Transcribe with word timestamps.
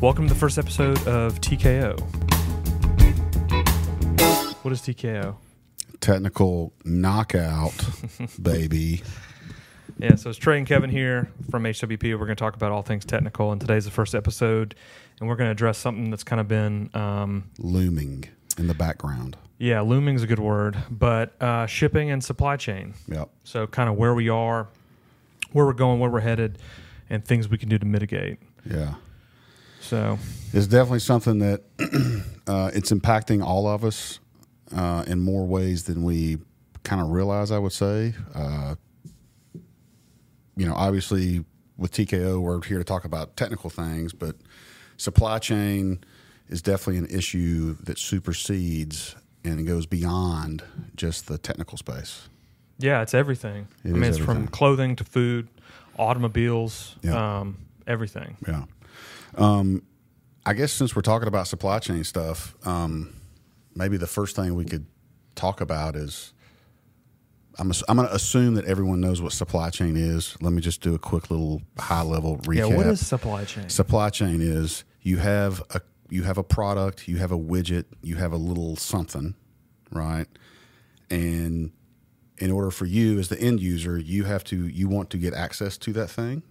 Welcome 0.00 0.26
to 0.28 0.32
the 0.34 0.38
first 0.40 0.56
episode 0.58 0.96
of 1.06 1.40
TKO. 1.40 1.98
What 4.64 4.72
is 4.72 4.80
TKO? 4.80 5.36
Technical 6.00 6.72
knockout, 6.84 7.74
baby. 8.42 9.02
Yeah, 9.98 10.14
so 10.14 10.30
it's 10.30 10.38
Trey 10.38 10.56
and 10.58 10.66
Kevin 10.66 10.88
here 10.90 11.30
from 11.50 11.64
HWP. 11.64 12.02
We're 12.12 12.16
going 12.26 12.28
to 12.30 12.34
talk 12.34 12.54
about 12.56 12.72
all 12.72 12.80
things 12.82 13.04
technical, 13.04 13.52
and 13.52 13.60
today's 13.60 13.84
the 13.84 13.90
first 13.90 14.14
episode, 14.14 14.74
and 15.20 15.28
we're 15.28 15.36
going 15.36 15.48
to 15.48 15.52
address 15.52 15.76
something 15.76 16.10
that's 16.10 16.24
kind 16.24 16.40
of 16.40 16.48
been, 16.48 16.88
um, 16.94 17.50
Looming 17.58 18.24
in 18.56 18.66
the 18.68 18.74
background. 18.74 19.36
yeah, 19.58 19.80
looming 19.82 20.14
is 20.14 20.22
a 20.22 20.26
good 20.26 20.38
word, 20.38 20.76
but 20.90 21.40
uh, 21.42 21.66
shipping 21.66 22.10
and 22.10 22.24
supply 22.24 22.56
chain. 22.56 22.94
Yep. 23.08 23.28
So, 23.44 23.66
kind 23.66 23.90
of 23.90 23.96
where 23.96 24.14
we 24.14 24.30
are, 24.30 24.68
where 25.52 25.66
we're 25.66 25.72
going, 25.74 26.00
where 26.00 26.10
we're 26.10 26.20
headed, 26.20 26.58
and 27.10 27.22
things 27.24 27.48
we 27.48 27.58
can 27.58 27.68
do 27.68 27.78
to 27.78 27.86
mitigate. 27.86 28.38
Yeah. 28.64 28.94
So, 29.80 30.18
It's 30.52 30.66
definitely 30.66 31.00
something 31.00 31.38
that 31.40 31.62
uh, 32.46 32.70
it's 32.74 32.90
impacting 32.92 33.42
all 33.44 33.66
of 33.66 33.84
us 33.84 34.20
uh, 34.74 35.04
in 35.06 35.20
more 35.20 35.46
ways 35.46 35.84
than 35.84 36.02
we 36.02 36.38
kind 36.84 37.00
of 37.00 37.08
realize, 37.10 37.50
I 37.50 37.58
would 37.58 37.72
say. 37.72 38.14
Uh, 38.34 38.74
you 40.56 40.66
know, 40.66 40.74
obviously 40.74 41.44
with 41.76 41.92
TKO, 41.92 42.40
we're 42.40 42.62
here 42.62 42.78
to 42.78 42.84
talk 42.84 43.04
about 43.04 43.36
technical 43.36 43.70
things, 43.70 44.12
but 44.12 44.36
supply 44.96 45.38
chain 45.38 46.04
is 46.48 46.60
definitely 46.60 46.98
an 46.98 47.06
issue 47.06 47.76
that 47.84 47.98
supersedes 47.98 49.16
and 49.44 49.66
goes 49.66 49.86
beyond 49.86 50.62
just 50.96 51.26
the 51.26 51.38
technical 51.38 51.78
space. 51.78 52.28
yeah, 52.78 53.00
it's 53.02 53.14
everything. 53.14 53.68
It 53.84 53.90
I 53.90 53.92
mean, 53.92 54.04
it's 54.04 54.18
from 54.18 54.46
clothing 54.48 54.96
to 54.96 55.04
food, 55.04 55.48
automobiles, 55.98 56.96
Yeah. 57.02 57.38
um, 57.40 57.56
everything. 57.86 58.36
Yeah. 58.46 58.64
Um, 59.36 59.82
I 60.44 60.54
guess 60.54 60.72
since 60.72 60.96
we're 60.96 61.02
talking 61.02 61.28
about 61.28 61.46
supply 61.46 61.78
chain 61.78 62.02
stuff, 62.04 62.54
um, 62.66 63.14
maybe 63.74 63.96
the 63.96 64.06
first 64.06 64.36
thing 64.36 64.54
we 64.54 64.64
could 64.64 64.86
talk 65.34 65.60
about 65.60 65.96
is 65.96 66.32
I'm, 67.58 67.72
I'm 67.88 67.96
going 67.96 68.08
to 68.08 68.14
assume 68.14 68.54
that 68.54 68.64
everyone 68.64 69.00
knows 69.00 69.20
what 69.20 69.32
supply 69.32 69.70
chain 69.70 69.96
is. 69.96 70.36
Let 70.40 70.52
me 70.52 70.62
just 70.62 70.80
do 70.80 70.94
a 70.94 70.98
quick 70.98 71.30
little 71.30 71.62
high 71.78 72.02
level 72.02 72.38
recap. 72.38 72.70
Yeah, 72.70 72.76
what 72.76 72.86
is 72.86 73.06
supply 73.06 73.44
chain? 73.44 73.68
supply 73.68 74.10
chain 74.10 74.40
is 74.40 74.84
you 75.02 75.18
have 75.18 75.62
a 75.70 75.80
you 76.08 76.24
have 76.24 76.38
a 76.38 76.42
product, 76.42 77.06
you 77.06 77.18
have 77.18 77.30
a 77.32 77.38
widget, 77.38 77.84
you 78.02 78.16
have 78.16 78.32
a 78.32 78.36
little 78.36 78.76
something, 78.76 79.34
right? 79.92 80.26
And 81.08 81.70
in 82.38 82.50
order 82.50 82.70
for 82.70 82.86
you 82.86 83.18
as 83.18 83.28
the 83.28 83.38
end 83.40 83.60
user, 83.60 83.98
you 83.98 84.24
have 84.24 84.42
to 84.44 84.66
you 84.66 84.88
want 84.88 85.10
to 85.10 85.18
get 85.18 85.34
access 85.34 85.76
to 85.78 85.92
that 85.92 86.08
thing. 86.08 86.42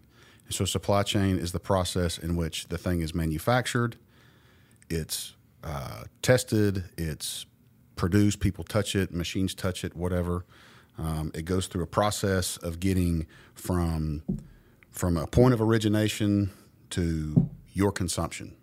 So 0.50 0.66
supply 0.66 1.04
chain 1.04 1.38
is 1.38 1.52
the 1.52 1.60
process 1.60 2.18
in 2.18 2.36
which 2.36 2.68
the 2.68 2.78
thing 2.78 3.02
is 3.02 3.14
manufactured, 3.14 3.98
it's 4.90 5.36
uh, 5.64 6.06
tested, 6.22 6.86
it's 6.98 7.46
produced, 7.96 8.40
people 8.40 8.64
touch 8.64 8.96
it, 8.96 9.14
machines 9.14 9.54
touch 9.54 9.84
it, 9.84 9.96
whatever. 9.96 10.46
Um, 10.98 11.32
it 11.36 11.46
goes 11.46 11.68
through 11.68 11.84
a 11.84 11.88
process 11.88 12.58
of 12.58 12.80
getting 12.80 13.28
from 13.54 14.24
from 14.92 15.18
a 15.18 15.28
point 15.28 15.54
of 15.54 15.62
origination 15.62 16.50
to 16.90 17.50
your 17.74 17.92
consumption. 17.92 18.56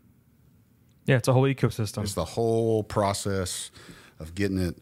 yeah, 1.07 1.17
it's 1.17 1.29
a 1.29 1.33
whole 1.33 1.45
ecosystem. 1.45 2.03
It's 2.03 2.15
the 2.15 2.25
whole 2.25 2.83
process 2.83 3.71
of 4.19 4.35
getting 4.35 4.59
it, 4.59 4.77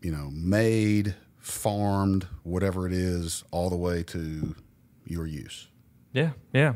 you 0.00 0.12
know, 0.12 0.30
made, 0.32 1.14
farmed, 1.38 2.26
whatever 2.44 2.86
it 2.86 2.92
is, 2.92 3.42
all 3.50 3.68
the 3.68 3.76
way 3.76 4.02
to 4.04 4.54
your 5.04 5.26
use. 5.26 5.68
Yeah, 6.16 6.30
yeah. 6.54 6.74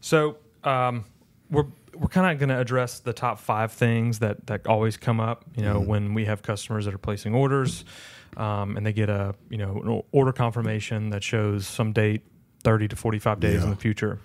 So 0.00 0.36
um, 0.62 1.06
we're 1.50 1.64
we're 1.94 2.08
kind 2.08 2.30
of 2.30 2.38
going 2.38 2.50
to 2.50 2.60
address 2.60 3.00
the 3.00 3.14
top 3.14 3.38
five 3.38 3.72
things 3.72 4.18
that 4.18 4.46
that 4.46 4.66
always 4.66 4.98
come 4.98 5.20
up. 5.20 5.46
You 5.56 5.62
know, 5.62 5.80
when 5.80 6.12
we 6.12 6.26
have 6.26 6.42
customers 6.42 6.84
that 6.84 6.92
are 6.92 6.98
placing 6.98 7.34
orders, 7.34 7.86
um, 8.36 8.76
and 8.76 8.84
they 8.84 8.92
get 8.92 9.08
a 9.08 9.34
you 9.48 9.56
know 9.56 9.80
an 9.82 10.02
order 10.12 10.32
confirmation 10.32 11.08
that 11.10 11.24
shows 11.24 11.66
some 11.66 11.94
date, 11.94 12.22
thirty 12.62 12.86
to 12.88 12.94
forty 12.94 13.18
five 13.18 13.40
days 13.40 13.64
in 13.64 13.70
the 13.70 13.76
future. 13.76 14.20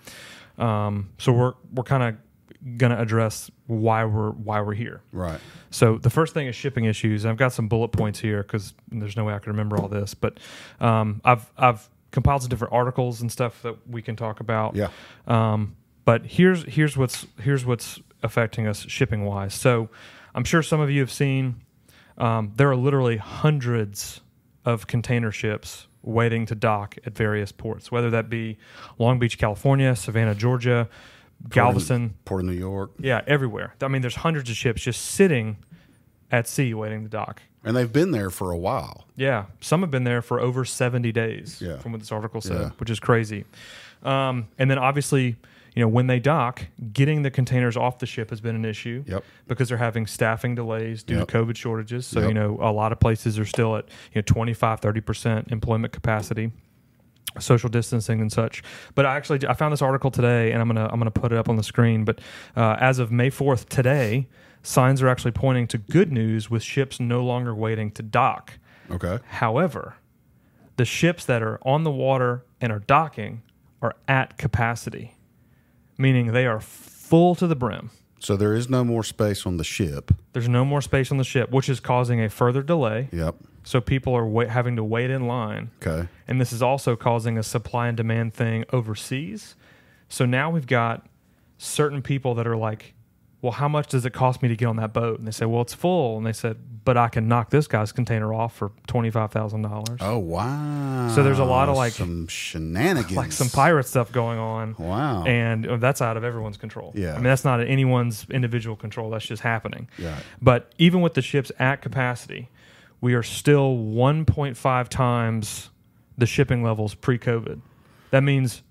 Um, 0.57 1.11
so 1.17 1.31
we're 1.31 1.53
we're 1.73 1.83
kind 1.83 2.03
of 2.03 2.77
going 2.77 2.91
to 2.91 2.99
address 2.99 3.49
why 3.67 4.03
we're 4.03 4.31
why 4.31 4.59
we're 4.59 4.73
here. 4.73 5.01
Right. 5.13 5.39
So 5.69 5.97
the 5.97 6.09
first 6.09 6.33
thing 6.33 6.47
is 6.47 6.55
shipping 6.55 6.83
issues. 6.83 7.25
I've 7.25 7.37
got 7.37 7.53
some 7.53 7.69
bullet 7.69 7.93
points 7.93 8.19
here 8.19 8.43
because 8.43 8.73
there's 8.89 9.15
no 9.15 9.23
way 9.23 9.33
I 9.33 9.39
can 9.39 9.53
remember 9.53 9.77
all 9.77 9.87
this, 9.87 10.13
but 10.13 10.37
um, 10.81 11.21
I've 11.23 11.49
I've 11.57 11.89
compiled 12.11 12.41
some 12.41 12.49
different 12.49 12.73
articles 12.73 13.21
and 13.21 13.31
stuff 13.31 13.61
that 13.63 13.87
we 13.89 14.01
can 14.01 14.15
talk 14.15 14.39
about. 14.39 14.75
Yeah. 14.75 14.89
Um, 15.27 15.75
but 16.05 16.25
here's 16.25 16.63
here's 16.63 16.97
what's 16.97 17.25
here's 17.41 17.65
what's 17.65 17.99
affecting 18.23 18.67
us 18.67 18.85
shipping 18.87 19.25
wise. 19.25 19.53
So 19.53 19.89
I'm 20.35 20.43
sure 20.43 20.61
some 20.61 20.79
of 20.79 20.89
you 20.91 20.99
have 20.99 21.11
seen 21.11 21.61
um, 22.17 22.53
there 22.55 22.69
are 22.69 22.75
literally 22.75 23.17
hundreds 23.17 24.21
of 24.65 24.87
container 24.87 25.31
ships 25.31 25.87
waiting 26.03 26.45
to 26.47 26.55
dock 26.55 26.97
at 27.05 27.15
various 27.15 27.51
ports, 27.51 27.91
whether 27.91 28.09
that 28.09 28.29
be 28.29 28.57
Long 28.97 29.19
Beach, 29.19 29.37
California, 29.37 29.95
Savannah, 29.95 30.35
Georgia, 30.35 30.89
Galveston, 31.49 32.15
Port 32.25 32.41
of 32.41 32.47
New 32.47 32.53
York. 32.53 32.91
yeah, 32.99 33.21
everywhere. 33.27 33.75
I 33.81 33.87
mean, 33.87 34.01
there's 34.01 34.15
hundreds 34.15 34.49
of 34.49 34.55
ships 34.55 34.81
just 34.81 35.01
sitting 35.03 35.57
at 36.31 36.47
sea 36.47 36.73
waiting 36.73 37.03
to 37.03 37.09
dock. 37.09 37.41
And 37.63 37.75
they've 37.75 37.91
been 37.91 38.11
there 38.11 38.29
for 38.31 38.51
a 38.51 38.57
while. 38.57 39.05
Yeah, 39.15 39.45
some 39.59 39.81
have 39.81 39.91
been 39.91 40.03
there 40.03 40.21
for 40.21 40.39
over 40.39 40.65
70 40.65 41.11
days, 41.11 41.61
Yeah. 41.61 41.77
from 41.77 41.91
what 41.91 41.99
this 42.01 42.11
article 42.11 42.41
said, 42.41 42.59
Yeah. 42.59 42.69
which 42.77 42.89
is 42.89 42.99
crazy. 42.99 43.45
Um, 44.03 44.47
and 44.57 44.69
then 44.71 44.79
obviously, 44.79 45.35
you 45.75 45.81
know, 45.83 45.87
when 45.87 46.07
they 46.07 46.19
dock, 46.19 46.65
getting 46.91 47.21
the 47.21 47.29
containers 47.29 47.77
off 47.77 47.99
the 47.99 48.05
ship 48.07 48.31
has 48.31 48.41
been 48.41 48.55
an 48.55 48.65
issue 48.65 49.03
Yep. 49.05 49.23
because 49.47 49.69
they're 49.69 49.77
having 49.77 50.07
staffing 50.07 50.55
delays 50.55 51.03
due 51.03 51.17
Yep. 51.17 51.27
to 51.27 51.37
COVID 51.37 51.55
shortages. 51.55 52.07
So, 52.07 52.19
Yep. 52.21 52.27
you 52.29 52.33
know, 52.33 52.57
a 52.61 52.71
lot 52.71 52.91
of 52.91 52.99
places 52.99 53.37
are 53.37 53.45
still 53.45 53.75
at, 53.77 53.85
you 54.13 54.19
know, 54.19 54.23
25, 54.25 54.81
30% 54.81 55.51
employment 55.51 55.93
capacity 55.93 56.51
social 57.39 57.69
distancing 57.69 58.19
and 58.19 58.29
such. 58.29 58.61
But 58.93 59.05
I 59.05 59.15
actually 59.15 59.47
I 59.47 59.53
found 59.53 59.71
this 59.71 59.81
article 59.81 60.11
today, 60.11 60.51
and 60.51 60.61
I'm 60.61 60.67
gonna 60.67 60.89
I'm 60.91 60.99
gonna 60.99 61.11
put 61.11 61.31
it 61.31 61.37
up 61.37 61.47
on 61.47 61.55
the 61.55 61.63
screen. 61.63 62.03
But 62.03 62.19
uh, 62.57 62.75
as 62.77 62.99
of 62.99 63.09
May 63.09 63.29
4th 63.29 63.69
today, 63.69 64.27
signs 64.63 65.01
are 65.01 65.07
actually 65.07 65.31
pointing 65.31 65.67
to 65.67 65.77
good 65.77 66.11
news 66.11 66.49
with 66.49 66.63
ships 66.63 66.99
no 66.99 67.23
longer 67.23 67.53
waiting 67.53 67.91
to 67.91 68.03
dock. 68.03 68.53
Okay. 68.89 69.19
However, 69.29 69.95
the 70.77 70.85
ships 70.85 71.25
that 71.25 71.41
are 71.41 71.59
on 71.63 71.83
the 71.83 71.91
water 71.91 72.45
and 72.59 72.71
are 72.71 72.79
docking 72.79 73.41
are 73.81 73.95
at 74.07 74.37
capacity, 74.37 75.15
meaning 75.97 76.33
they 76.33 76.45
are 76.45 76.59
full 76.59 77.35
to 77.35 77.47
the 77.47 77.55
brim. 77.55 77.91
So 78.19 78.37
there 78.37 78.53
is 78.53 78.69
no 78.69 78.83
more 78.83 79.03
space 79.03 79.47
on 79.47 79.57
the 79.57 79.63
ship. 79.63 80.11
There's 80.33 80.47
no 80.47 80.63
more 80.63 80.81
space 80.81 81.11
on 81.11 81.17
the 81.17 81.23
ship, 81.23 81.49
which 81.49 81.67
is 81.67 81.79
causing 81.79 82.21
a 82.21 82.29
further 82.29 82.61
delay. 82.61 83.09
Yep. 83.11 83.35
So 83.63 83.81
people 83.81 84.15
are 84.15 84.27
wait, 84.27 84.49
having 84.49 84.75
to 84.75 84.83
wait 84.83 85.09
in 85.09 85.27
line. 85.27 85.71
Okay. 85.81 86.07
And 86.27 86.39
this 86.39 86.53
is 86.53 86.61
also 86.61 86.95
causing 86.95 87.37
a 87.37 87.43
supply 87.43 87.87
and 87.87 87.97
demand 87.97 88.33
thing 88.35 88.65
overseas. 88.71 89.55
So 90.07 90.25
now 90.25 90.51
we've 90.51 90.67
got 90.67 91.07
certain 91.57 92.01
people 92.03 92.35
that 92.35 92.45
are 92.45 92.57
like, 92.57 92.93
well, 93.41 93.51
how 93.53 93.67
much 93.67 93.87
does 93.87 94.05
it 94.05 94.13
cost 94.13 94.43
me 94.43 94.49
to 94.49 94.55
get 94.55 94.67
on 94.67 94.75
that 94.75 94.93
boat? 94.93 95.17
And 95.17 95.27
they 95.27 95.31
say, 95.31 95.45
well, 95.45 95.61
it's 95.61 95.73
full. 95.73 96.17
And 96.17 96.25
they 96.25 96.33
said, 96.33 96.57
but 96.83 96.95
I 96.95 97.07
can 97.09 97.27
knock 97.27 97.49
this 97.49 97.67
guy's 97.67 97.91
container 97.91 98.33
off 98.33 98.55
for 98.55 98.69
$25,000. 98.87 99.97
Oh 99.99 100.17
wow. 100.19 101.09
So 101.13 101.23
there's 101.23 101.39
a 101.39 101.43
lot 101.43 101.67
of, 101.69 101.75
like- 101.75 101.93
some 101.93 102.27
shenanigans. 102.27 103.15
Like 103.17 103.31
some 103.31 103.49
pirate 103.49 103.85
stuff 103.85 104.11
going 104.11 104.37
on. 104.37 104.75
Wow. 104.77 105.23
And 105.23 105.67
uh, 105.67 105.77
that's 105.77 106.01
out 106.01 106.17
of 106.17 106.23
everyone's 106.23 106.57
control. 106.57 106.91
Yeah. 106.95 107.11
I 107.13 107.15
mean, 107.15 107.23
that's 107.23 107.43
not 107.43 107.61
anyone's 107.61 108.25
individual 108.29 108.75
control. 108.75 109.09
That's 109.09 109.25
just 109.25 109.41
happening. 109.41 109.89
Yeah. 109.97 110.19
But 110.41 110.71
even 110.77 111.01
with 111.01 111.15
the 111.15 111.21
ships 111.23 111.51
at 111.57 111.81
capacity, 111.81 112.49
we 112.99 113.15
are 113.15 113.23
still 113.23 113.75
1.5 113.75 114.87
times 114.89 115.69
the 116.17 116.27
shipping 116.27 116.63
levels 116.63 116.93
pre 116.93 117.17
COVID. 117.17 117.61
That 118.11 118.21
means 118.21 118.61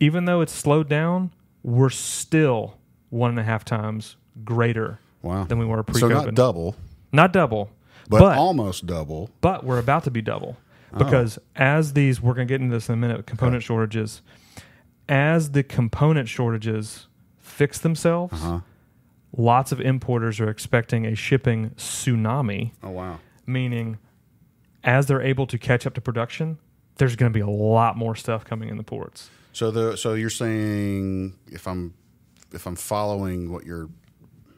even 0.00 0.24
though 0.24 0.40
it's 0.40 0.52
slowed 0.52 0.88
down, 0.88 1.32
we're 1.62 1.90
still 1.90 2.77
one 3.10 3.30
and 3.30 3.38
a 3.38 3.42
half 3.44 3.64
times 3.64 4.16
greater 4.44 4.98
Wow. 5.22 5.44
than 5.44 5.58
we 5.58 5.64
were 5.64 5.82
pre 5.82 6.00
so 6.00 6.08
not 6.08 6.34
double, 6.34 6.76
Not 7.12 7.32
double, 7.32 7.70
but, 8.08 8.20
but, 8.20 8.38
almost 8.38 8.86
double. 8.86 9.30
but 9.40 9.64
we're 9.64 9.78
about 9.78 10.04
to 10.04 10.10
be 10.10 10.22
double 10.22 10.56
Oh. 10.92 10.98
because 10.98 11.38
as 11.56 11.92
these, 11.92 12.20
we're 12.22 12.34
going 12.34 12.46
to 12.48 12.52
get 12.54 12.60
into 12.62 12.74
this 12.74 12.88
in 12.88 12.94
a 12.94 12.96
minute, 12.96 13.26
component 13.26 13.62
shortages, 13.62 14.22
as 15.08 15.50
the 15.52 15.62
component 15.62 16.28
shortages 16.28 17.06
fix 17.38 17.78
themselves, 17.78 18.32
Uh-huh. 18.34 18.60
lots 19.36 19.72
of 19.72 19.80
importers 19.80 20.38
are 20.40 20.48
expecting 20.48 21.04
a 21.04 21.14
shipping 21.14 21.70
tsunami 21.76 22.72
Oh 22.82 22.90
wow. 22.90 23.18
meaning 23.46 23.98
as 24.84 25.06
they're 25.06 25.20
able 25.22 25.46
to 25.48 25.58
catch 25.58 25.86
up 25.86 25.94
to 25.94 26.00
production, 26.00 26.58
there's 26.96 27.16
going 27.16 27.30
to 27.32 27.34
be 27.36 27.42
a 27.42 27.48
lot 27.50 27.96
more 27.96 28.14
stuff 28.14 28.44
coming 28.44 28.68
in 28.68 28.76
the 28.76 28.82
ports. 28.82 29.28
So 29.52 29.70
the 29.70 29.96
so 29.96 30.14
you're 30.14 30.30
saying 30.30 31.34
if 31.50 31.66
I'm 31.66 31.92
if 32.52 32.66
I'm 32.66 32.76
following 32.76 33.52
what 33.52 33.64
you're 33.64 33.88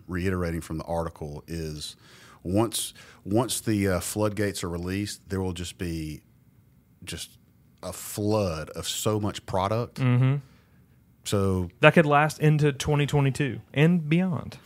reiterating 0.08 0.60
from 0.60 0.78
the 0.78 0.84
article 0.84 1.44
is 1.46 1.96
once 2.42 2.94
once 3.24 3.60
the 3.60 3.86
uh, 3.88 4.00
floodgates 4.00 4.64
are 4.64 4.68
released, 4.68 5.28
there 5.28 5.40
will 5.40 5.52
just 5.52 5.78
be 5.78 6.22
just 7.04 7.38
a 7.82 7.92
flood 7.92 8.70
of 8.70 8.86
so 8.88 9.18
much 9.20 9.44
product, 9.46 9.96
Mm-hmm. 10.00 10.36
So 11.24 11.68
That 11.80 11.92
could 11.94 12.06
last 12.06 12.38
into 12.40 12.72
2022 12.72 13.60
and 13.74 14.08
beyond. 14.08 14.56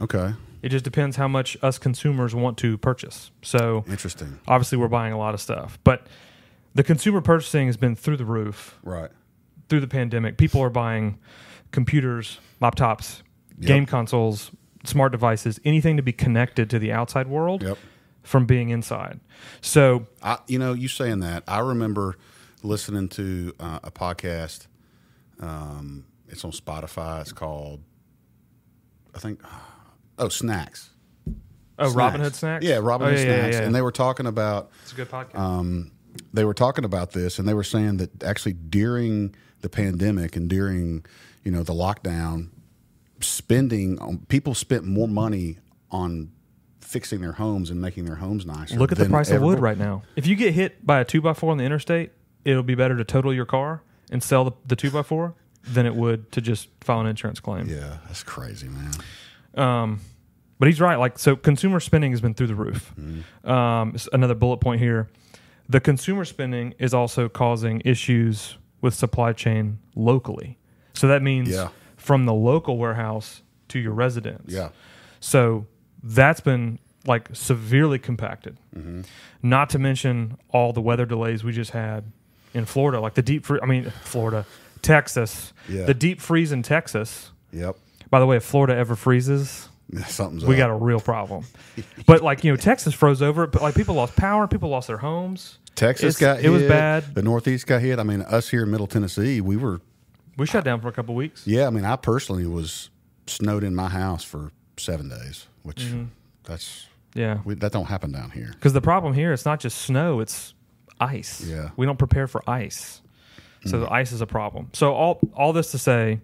okay, 0.00 0.34
It 0.62 0.68
just 0.68 0.84
depends 0.84 1.16
how 1.16 1.28
much 1.28 1.56
us 1.62 1.78
consumers 1.78 2.34
want 2.34 2.58
to 2.58 2.76
purchase. 2.78 3.30
So 3.42 3.84
interesting. 3.88 4.38
obviously 4.46 4.78
we're 4.78 4.88
buying 4.88 5.12
a 5.12 5.18
lot 5.18 5.34
of 5.34 5.40
stuff, 5.40 5.78
but 5.82 6.06
the 6.74 6.82
consumer 6.82 7.20
purchasing 7.20 7.66
has 7.66 7.76
been 7.76 7.96
through 7.96 8.16
the 8.18 8.24
roof 8.24 8.78
Right. 8.82 9.10
through 9.68 9.80
the 9.80 9.88
pandemic. 9.88 10.36
People 10.36 10.60
are 10.62 10.70
buying 10.70 11.18
computers, 11.74 12.38
laptops, 12.62 13.20
Yep. 13.58 13.66
game 13.68 13.86
consoles, 13.86 14.50
smart 14.84 15.12
devices, 15.12 15.60
anything 15.64 15.96
to 15.96 16.02
be 16.02 16.12
connected 16.12 16.70
to 16.70 16.78
the 16.78 16.90
outside 16.92 17.26
world 17.28 17.62
Yep. 17.62 17.78
from 18.22 18.46
being 18.46 18.70
inside. 18.70 19.20
So 19.60 20.06
I, 20.22 20.38
you 20.46 20.58
know, 20.58 20.72
you 20.72 20.88
saying 20.88 21.20
that, 21.20 21.44
I 21.46 21.58
remember 21.60 22.16
listening 22.62 23.08
to 23.10 23.52
uh, 23.60 23.80
a 23.84 23.90
podcast. 23.90 24.66
Um, 25.40 26.06
it's 26.28 26.44
on 26.44 26.52
Spotify. 26.52 27.20
It's 27.20 27.32
called, 27.32 27.82
I 29.14 29.18
think, 29.18 29.40
oh, 30.18 30.28
Snacks. 30.28 30.90
Oh, 31.76 31.90
Robinhood 31.90 32.34
snacks. 32.34 32.64
Yeah, 32.64 32.76
Robin 32.80 33.08
oh, 33.08 33.10
Hood 33.10 33.18
yeah, 33.18 33.24
yeah, 33.24 33.40
Snacks. 33.40 33.54
yeah, 33.54 33.60
yeah. 33.62 33.66
And 33.66 33.74
they 33.74 33.82
were 33.82 33.90
talking 33.90 34.26
about 34.26 34.70
it's 34.84 34.92
a 34.92 34.94
good 34.96 35.10
podcast. 35.10 35.36
um, 35.36 35.90
they 36.32 36.44
were 36.44 36.54
talking 36.54 36.84
about 36.84 37.12
this, 37.12 37.38
and 37.38 37.48
they 37.48 37.54
were 37.54 37.64
saying 37.64 37.98
that 37.98 38.22
actually 38.22 38.52
during 38.54 39.34
the 39.60 39.68
pandemic 39.68 40.36
and 40.36 40.48
during 40.48 41.04
you 41.42 41.50
know 41.50 41.62
the 41.62 41.72
lockdown, 41.72 42.48
spending 43.20 43.98
on, 44.00 44.18
people 44.28 44.54
spent 44.54 44.84
more 44.84 45.08
money 45.08 45.58
on 45.90 46.30
fixing 46.80 47.20
their 47.20 47.32
homes 47.32 47.70
and 47.70 47.80
making 47.80 48.04
their 48.04 48.16
homes 48.16 48.46
nicer. 48.46 48.76
Look 48.76 48.92
at 48.92 48.98
the 48.98 49.08
price 49.08 49.30
ever 49.30 49.36
of 49.38 49.42
wood 49.42 49.58
right 49.60 49.78
now. 49.78 50.02
If 50.16 50.26
you 50.26 50.36
get 50.36 50.54
hit 50.54 50.84
by 50.86 51.00
a 51.00 51.04
two 51.04 51.20
by 51.20 51.32
four 51.32 51.50
on 51.50 51.58
the 51.58 51.64
interstate, 51.64 52.12
it'll 52.44 52.62
be 52.62 52.74
better 52.74 52.96
to 52.96 53.04
total 53.04 53.32
your 53.32 53.46
car 53.46 53.82
and 54.10 54.22
sell 54.22 54.44
the, 54.44 54.52
the 54.66 54.76
two 54.76 54.90
by 54.90 55.02
four 55.02 55.34
than 55.66 55.86
it 55.86 55.94
would 55.94 56.30
to 56.32 56.40
just 56.40 56.68
file 56.80 57.00
an 57.00 57.06
insurance 57.06 57.40
claim. 57.40 57.66
Yeah, 57.66 57.98
that's 58.06 58.22
crazy, 58.22 58.68
man. 58.68 58.92
Um, 59.54 60.00
but 60.58 60.68
he's 60.68 60.80
right. 60.80 60.96
Like 60.96 61.18
so, 61.18 61.36
consumer 61.36 61.80
spending 61.80 62.10
has 62.12 62.20
been 62.20 62.34
through 62.34 62.48
the 62.48 62.54
roof. 62.54 62.92
Um, 63.44 63.96
another 64.12 64.34
bullet 64.34 64.58
point 64.58 64.80
here: 64.80 65.08
the 65.68 65.80
consumer 65.80 66.24
spending 66.24 66.74
is 66.78 66.92
also 66.94 67.28
causing 67.28 67.80
issues 67.84 68.56
with 68.80 68.94
supply 68.94 69.32
chain 69.32 69.78
locally. 69.94 70.58
So 70.92 71.08
that 71.08 71.22
means 71.22 71.48
Yeah. 71.48 71.68
from 71.96 72.26
the 72.26 72.34
local 72.34 72.76
warehouse 72.78 73.42
to 73.68 73.78
your 73.78 73.92
residence. 73.92 74.52
Yeah, 74.52 74.68
So 75.20 75.66
that's 76.02 76.40
been 76.40 76.78
like 77.06 77.28
severely 77.32 77.98
compacted. 77.98 78.56
Mm-hmm. 78.76 79.02
Not 79.42 79.70
to 79.70 79.78
mention 79.78 80.36
all 80.50 80.72
the 80.72 80.80
weather 80.82 81.06
delays 81.06 81.42
we 81.44 81.52
just 81.52 81.70
had 81.72 82.04
in 82.54 82.64
Florida, 82.66 83.00
like 83.00 83.14
the 83.14 83.22
deep. 83.22 83.46
I 83.62 83.66
mean, 83.66 83.90
Florida, 84.04 84.44
Texas, 84.82 85.52
Yeah. 85.68 85.84
the 85.84 85.94
deep 85.94 86.20
freeze 86.20 86.52
in 86.52 86.62
Texas. 86.62 87.30
yep. 87.52 87.76
By 88.10 88.20
the 88.20 88.26
way, 88.26 88.36
if 88.36 88.44
Florida 88.44 88.76
ever 88.76 88.94
freezes, 88.96 89.68
Something's 90.08 90.44
we 90.44 90.54
up. 90.54 90.58
got 90.58 90.70
a 90.70 90.74
real 90.74 91.00
problem. 91.00 91.44
but 92.06 92.22
like 92.22 92.42
you 92.44 92.50
know, 92.52 92.56
Texas 92.56 92.94
froze 92.94 93.22
over. 93.22 93.46
But 93.46 93.62
like 93.62 93.74
people 93.74 93.94
lost 93.94 94.16
power, 94.16 94.46
people 94.48 94.68
lost 94.68 94.88
their 94.88 94.98
homes. 94.98 95.58
Texas 95.74 96.16
It's- 96.16 96.20
got 96.20 96.38
it 96.38 96.44
hit. 96.44 96.48
was 96.50 96.62
bad. 96.64 97.14
The 97.14 97.22
Northeast 97.22 97.66
got 97.66 97.82
hit. 97.82 97.98
I 97.98 98.02
mean, 98.02 98.22
us 98.22 98.48
here 98.48 98.62
in 98.62 98.70
Middle 98.70 98.86
Tennessee, 98.86 99.40
we 99.40 99.56
were. 99.56 99.80
We 100.36 100.46
shut 100.46 100.64
down 100.64 100.80
for 100.80 100.88
a 100.88 100.92
couple 100.92 101.14
weeks. 101.14 101.46
Yeah, 101.46 101.66
I 101.66 101.70
mean, 101.70 101.84
I 101.84 101.94
personally 101.96 102.46
was 102.46 102.90
snowed 103.28 103.62
in 103.62 103.74
my 103.74 103.88
house 103.88 104.24
for 104.24 104.50
seven 104.76 105.08
days, 105.08 105.46
which 105.62 105.82
Mm-hmm. 105.82 106.04
that's 106.44 106.86
Yeah, 107.14 107.38
we, 107.44 107.54
that 107.54 107.70
don't 107.72 107.84
happen 107.86 108.10
down 108.10 108.30
here. 108.30 108.50
because 108.54 108.72
the 108.72 108.80
problem 108.80 109.14
here 109.14 109.32
it's 109.32 109.44
not 109.44 109.60
just 109.60 109.78
snow; 109.78 110.18
it's 110.20 110.54
ice. 110.98 111.40
Yeah. 111.46 111.70
we 111.76 111.86
don't 111.86 111.98
prepare 111.98 112.26
for 112.26 112.42
ice, 112.50 113.00
so 113.66 113.78
the 113.80 113.92
ice 113.92 114.10
is 114.12 114.20
a 114.20 114.26
problem. 114.26 114.70
So 114.72 114.92
all 114.92 115.20
all 115.34 115.52
this 115.52 115.70
to 115.72 115.78
say, 115.78 116.20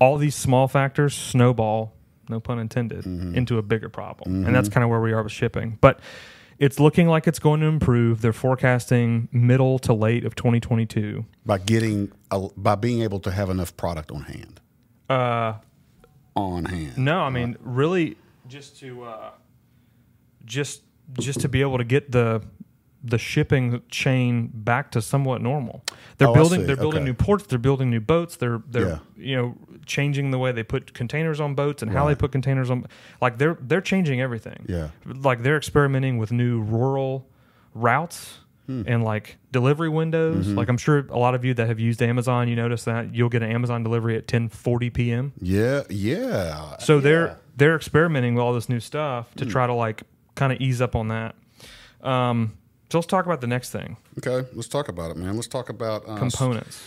all 0.00 0.16
these 0.16 0.34
small 0.34 0.66
factors 0.68 1.14
snowball, 1.14 1.92
no 2.32 2.40
pun 2.40 2.58
intended, 2.58 3.04
into 3.06 3.58
a 3.58 3.62
bigger 3.62 3.88
problem, 3.88 4.44
and 4.44 4.54
that's 4.54 4.68
kind 4.68 4.82
of 4.82 4.90
where 4.90 5.00
we 5.00 5.12
are 5.12 5.22
with 5.22 5.32
shipping. 5.32 5.78
But 5.80 6.00
it's 6.58 6.78
looking 6.78 7.08
like 7.08 7.26
it's 7.26 7.38
going 7.38 7.60
to 7.60 7.66
improve. 7.66 8.20
They're 8.20 8.32
forecasting 8.32 9.28
middle 9.32 9.78
to 9.80 9.92
late 9.92 10.24
of 10.24 10.34
2022. 10.34 11.24
by 11.46 11.58
getting 11.58 12.12
a, 12.30 12.48
by 12.56 12.74
being 12.74 13.02
able 13.02 13.20
to 13.20 13.30
have 13.30 13.50
enough 13.50 13.76
product 13.76 14.10
on 14.12 14.22
hand. 14.22 14.60
Uh, 15.08 15.54
On 16.36 16.64
hand. 16.64 16.96
No, 16.98 17.20
I 17.20 17.30
mean 17.30 17.56
really 17.60 18.16
just 18.48 18.78
to 18.80 19.04
uh, 19.04 19.30
just 20.44 20.82
just 21.18 21.40
to 21.40 21.48
be 21.48 21.60
able 21.60 21.78
to 21.78 21.84
get 21.84 22.10
the 22.12 22.42
the 23.04 23.18
shipping 23.18 23.82
chain 23.90 24.50
back 24.54 24.90
to 24.92 25.02
somewhat 25.02 25.42
normal. 25.42 25.82
They're 26.18 26.28
Oh, 26.28 26.34
building 26.34 26.66
they're 26.66 26.76
building 26.76 27.00
Okay. 27.02 27.06
new 27.10 27.14
ports, 27.14 27.46
they're 27.46 27.58
building 27.58 27.90
new 27.90 28.00
boats, 28.00 28.36
they're 28.36 28.62
they're 28.70 28.88
Yeah. 28.88 28.98
you 29.16 29.36
know 29.36 29.56
changing 29.86 30.30
the 30.30 30.38
way 30.38 30.52
they 30.52 30.62
put 30.62 30.94
containers 30.94 31.40
on 31.40 31.54
boats 31.54 31.82
and 31.82 31.90
how 31.90 32.06
they 32.06 32.14
put 32.14 32.30
containers 32.30 32.70
on 32.70 32.86
like 33.20 33.38
they're 33.38 33.58
they're 33.60 33.80
changing 33.80 34.20
everything. 34.20 34.64
Yeah. 34.68 34.88
Like 35.04 35.42
they're 35.42 35.56
experimenting 35.56 36.18
with 36.18 36.30
new 36.32 36.60
rural 36.62 37.26
routes 37.74 38.38
Hmm. 38.68 38.82
and 38.86 39.02
like 39.02 39.38
delivery 39.50 39.88
windows. 39.88 40.46
Mm-hmm. 40.46 40.56
Like 40.58 40.68
I'm 40.68 40.78
sure 40.78 41.04
a 41.10 41.18
lot 41.18 41.34
of 41.34 41.44
you 41.44 41.52
that 41.54 41.66
have 41.66 41.80
used 41.80 42.00
Amazon, 42.00 42.46
you 42.46 42.54
notice 42.54 42.84
that 42.84 43.12
you'll 43.12 43.28
get 43.28 43.42
an 43.42 43.50
Amazon 43.50 43.82
delivery 43.82 44.16
at 44.16 44.28
10:40 44.28 44.90
p.m. 44.94 45.32
Yeah, 45.40 45.82
yeah. 45.90 46.76
So 46.78 46.94
yeah. 46.94 46.98
Hmm. 47.00 47.04
they're 47.04 47.38
they're 47.56 47.74
experimenting 47.76 48.34
with 48.36 48.42
all 48.44 48.52
this 48.54 48.68
new 48.68 48.78
stuff 48.78 49.34
to 49.34 49.44
try 49.44 49.66
to 49.66 49.74
like 49.74 50.04
kind 50.36 50.52
of 50.52 50.60
ease 50.60 50.80
up 50.80 50.94
on 50.94 51.08
that. 51.08 51.34
Um, 52.02 52.52
so 52.92 52.98
let's 52.98 53.06
talk 53.06 53.24
about 53.24 53.40
the 53.40 53.46
next 53.46 53.70
thing: 53.70 53.96
okay. 54.18 54.46
Let's 54.52 54.68
talk 54.68 54.88
about 54.88 55.10
it, 55.10 55.16
man. 55.16 55.34
Let's 55.34 55.48
talk 55.48 55.70
about 55.70 56.06
uh, 56.06 56.18
components. 56.18 56.82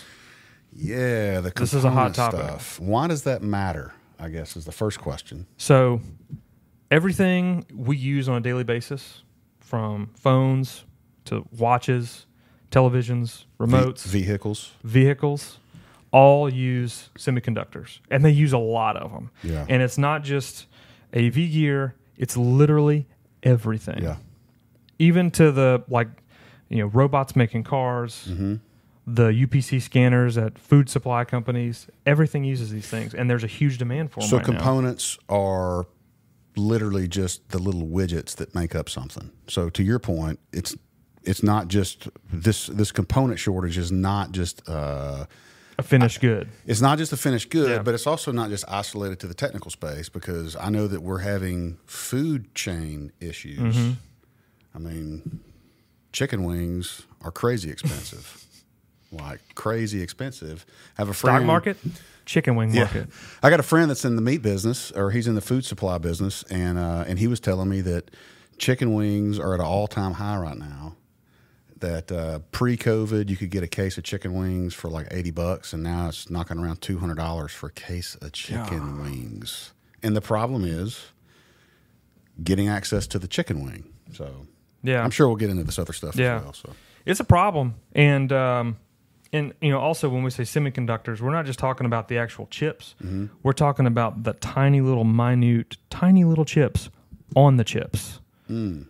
Yeah, 0.72 1.40
the 1.40 1.52
This 1.56 1.74
is 1.74 1.84
a 1.84 1.90
hot 1.90 2.14
topic. 2.14 2.42
Stuff. 2.42 2.80
Why 2.80 3.08
does 3.08 3.24
that 3.24 3.42
matter? 3.42 3.92
I 4.20 4.30
guess 4.30 4.56
is 4.56 4.66
the 4.66 4.72
first 4.72 5.00
question. 5.00 5.48
So 5.58 6.02
everything 6.92 7.66
we 7.74 7.98
use 7.98 8.30
on 8.30 8.38
a 8.38 8.40
daily 8.40 8.64
basis, 8.64 9.24
from 9.60 10.12
phones 10.16 10.86
to 11.26 11.44
watches, 11.58 12.28
televisions, 12.70 13.46
Ve- 13.60 13.66
remotes, 13.66 14.06
vehicles. 14.06 14.74
vehicles, 14.84 15.58
all 16.12 16.48
use 16.48 17.10
semiconductors, 17.18 18.00
and 18.12 18.24
they 18.24 18.30
use 18.30 18.54
a 18.54 18.60
lot 18.60 18.96
of 18.96 19.12
them. 19.12 19.32
Yeah. 19.42 19.66
And 19.68 19.82
it's 19.82 19.98
not 19.98 20.22
just 20.24 20.68
AV 21.16 21.34
gear; 21.34 21.96
it's 22.16 22.38
literally 22.38 23.08
everything. 23.42 24.04
Yeah. 24.04 24.18
Even 25.00 25.32
to 25.32 25.52
the 25.52 25.84
like 25.90 26.08
you 26.70 26.78
know 26.78 26.88
robots 26.88 27.36
making 27.36 27.64
cars 27.64 28.26
Mm-hmm. 28.30 28.56
the 29.08 29.30
upc 29.46 29.82
scanners 29.82 30.38
at 30.38 30.58
food 30.58 30.90
supply 30.90 31.24
companies 31.26 31.88
everything 32.06 32.44
uses 32.44 32.72
these 32.72 32.88
things 32.88 33.14
and 33.14 33.30
there's 33.30 33.44
a 33.44 33.48
huge 33.48 33.78
demand 33.78 34.12
for 34.12 34.22
them 34.22 34.30
So 34.30 34.38
right 34.38 34.48
now. 34.48 34.54
components 34.54 35.18
are 35.30 35.86
literally 36.56 37.08
just 37.08 37.50
the 37.50 37.60
little 37.60 37.84
widgets 37.86 38.36
that 38.38 38.56
make 38.56 38.74
up 38.76 38.90
something. 38.90 39.30
So 39.48 39.70
to 39.72 39.84
your 39.84 40.00
point, 40.00 40.40
it's 40.54 40.74
it's 41.24 41.44
not 41.44 41.68
just 41.68 42.08
this 42.32 42.68
this 42.68 42.92
component 42.94 43.40
shortage 43.40 43.78
is 43.78 43.92
not 43.92 44.32
just 44.32 44.68
uh, 44.70 45.26
a 45.78 45.84
finished 45.84 46.22
good 46.22 46.48
it's 46.66 46.80
not 46.80 46.98
just 46.98 47.12
a 47.12 47.18
finished 47.18 47.50
good, 47.50 47.70
Yeah. 47.70 47.82
but 47.84 47.94
it's 47.94 48.08
also 48.08 48.32
not 48.32 48.50
just 48.50 48.64
isolated 48.70 49.20
to 49.20 49.28
the 49.28 49.34
technical 49.34 49.70
space 49.70 50.08
because 50.08 50.56
I 50.56 50.70
know 50.70 50.88
that 50.88 51.02
we're 51.02 51.20
having 51.20 51.78
food 51.86 52.56
chain 52.56 53.12
issues. 53.20 53.76
Mm-hmm. 53.76 53.92
I 54.76 54.80
mean, 54.80 55.40
chicken 56.12 56.44
wings 56.44 57.04
are 57.22 57.32
crazy 57.32 57.72
expensive. 57.72 58.46
like 59.12 59.40
crazy 59.56 60.02
expensive. 60.02 60.66
have 60.96 61.10
a 61.10 61.14
friend 61.14 61.38
stock 61.38 61.46
market 61.46 61.78
chicken 62.26 62.56
wing 62.56 62.74
market 62.74 63.08
I 63.44 63.50
got 63.50 63.60
a 63.60 63.64
friend 63.64 63.90
that's 63.90 64.04
in 64.04 64.16
the 64.16 64.22
meat 64.22 64.42
business, 64.42 64.92
or 64.92 65.12
he's 65.12 65.28
in 65.28 65.36
the 65.36 65.42
food 65.42 65.64
supply 65.64 65.98
business, 65.98 66.44
and 66.50 66.78
uh, 66.78 67.06
and 67.08 67.20
he 67.20 67.28
was 67.28 67.40
telling 67.40 67.70
me 67.70 67.82
that 67.82 68.12
chicken 68.58 68.94
wings 68.94 69.40
are 69.40 69.54
at 69.54 69.60
an 69.60 69.66
all 69.66 69.88
time 69.88 70.14
high 70.14 70.38
right 70.38 70.58
now. 70.58 70.96
That 71.80 72.12
uh, 72.12 72.40
pre 72.52 72.78
COVID, 72.78 73.30
you 73.30 73.38
could 73.38 73.52
get 73.52 73.64
a 73.64 73.68
case 73.68 73.98
of 73.98 74.04
chicken 74.04 74.34
wings 74.34 74.74
for 74.74 74.90
like 74.90 75.08
eighty 75.12 75.32
bucks, 75.32 75.74
and 75.74 75.84
now 75.84 76.08
it's 76.08 76.30
knocking 76.30 76.58
around 76.58 76.82
two 76.82 77.00
hundred 77.00 77.18
dollars 77.18 77.52
for 77.52 77.68
a 77.68 77.72
case 77.72 78.16
of 78.16 78.32
chicken 78.32 79.02
wings. 79.02 79.74
And 80.02 80.16
the 80.16 80.22
problem 80.22 80.66
is 80.66 81.12
getting 82.44 82.68
access 82.68 83.08
to 83.08 83.20
the 83.20 83.28
chicken 83.28 83.64
wing. 83.64 83.94
So 84.14 84.48
yeah 84.86 85.04
I'm 85.04 85.12
sure 85.12 85.28
we'll 85.28 85.36
get 85.38 85.50
into 85.50 85.64
this 85.64 85.80
other 85.80 85.94
stuff 85.94 86.16
Yeah. 86.16 86.38
as 86.38 86.44
well. 86.44 86.54
So 86.54 86.70
it's 87.06 87.20
a 87.20 87.24
problem 87.26 87.76
and 87.94 88.32
um 88.32 88.78
and 89.34 89.54
you 89.62 89.70
know 89.72 89.80
also 89.80 90.08
when 90.10 90.24
we 90.24 90.30
say 90.30 90.44
semiconductors 90.44 91.20
we're 91.22 91.32
not 91.32 91.46
just 91.46 91.60
talking 91.60 91.86
about 91.86 92.08
the 92.08 92.18
actual 92.18 92.48
chips 92.48 92.96
Mm-hmm. 93.04 93.26
we're 93.44 93.54
talking 93.54 93.86
about 93.88 94.24
the 94.24 94.34
tiny 94.34 94.82
little 94.82 95.04
minute 95.04 95.78
tiny 95.90 96.24
little 96.24 96.46
chips 96.46 96.90
on 97.36 97.58
the 97.58 97.64
chips 97.64 98.20
Mm. 98.50 98.86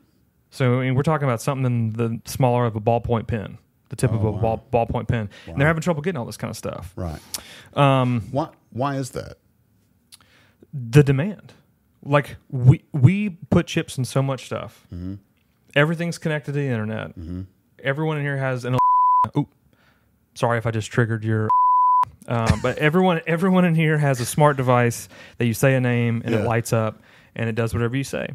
so 0.50 0.80
I 0.80 0.84
mean, 0.84 0.96
we're 0.96 1.04
talking 1.04 1.28
about 1.28 1.42
something 1.42 1.94
the 1.94 2.20
smaller 2.25 2.66
of 2.66 2.75
a 2.75 2.82
ballpoint 2.82 3.28
pen 3.28 3.58
the 3.90 3.96
tip 3.96 4.12
of 4.12 4.25
Oh, 4.25 4.36
a 4.36 4.40
ball, 4.40 4.66
ballpoint 4.74 5.08
pen 5.08 5.30
and 5.48 5.58
they're 5.60 5.68
having 5.68 5.82
trouble 5.82 6.02
getting 6.02 6.18
all 6.20 6.25
this 6.25 6.38
kind 6.38 6.52
of 6.52 6.58
stuff 6.58 6.92
right, 6.98 7.20
um, 7.75 8.22
why 8.32 8.50
why 8.72 8.96
is 8.98 9.12
that? 9.12 9.38
the 10.74 11.04
demand 11.04 11.54
like 12.04 12.36
we 12.50 12.84
we 12.92 13.30
put 13.50 13.68
chips 13.68 13.98
in 13.98 14.06
so 14.06 14.22
much 14.22 14.46
stuff 14.48 14.86
Mm-hmm. 14.94 15.16
Everything's 15.75 16.17
connected 16.17 16.53
to 16.53 16.60
the 16.60 16.65
internet 16.65 17.12
everyone 17.84 18.17
in 18.17 18.24
here 18.24 18.38
has 18.38 18.65
an 18.65 18.75
Ooh, 19.38 19.48
sorry 20.34 20.58
if 20.58 20.65
i 20.65 20.72
just 20.72 20.91
triggered 20.91 21.24
your 21.24 21.50
Uh, 22.27 22.58
but 22.63 22.75
everyone, 22.79 23.22
everyone 23.27 23.65
in 23.65 23.75
here 23.75 24.00
has 24.00 24.20
a 24.20 24.25
smart 24.25 24.58
device 24.58 25.08
that 25.38 25.46
you 25.46 25.53
say 25.53 25.75
a 25.75 25.79
name 25.79 26.24
and 26.25 26.34
Yeah. 26.34 26.41
it 26.41 26.46
lights 26.48 26.74
up 26.74 27.00
and 27.36 27.48
it 27.48 27.53
does 27.53 27.72
whatever 27.72 27.96
you 27.96 28.03
say. 28.03 28.29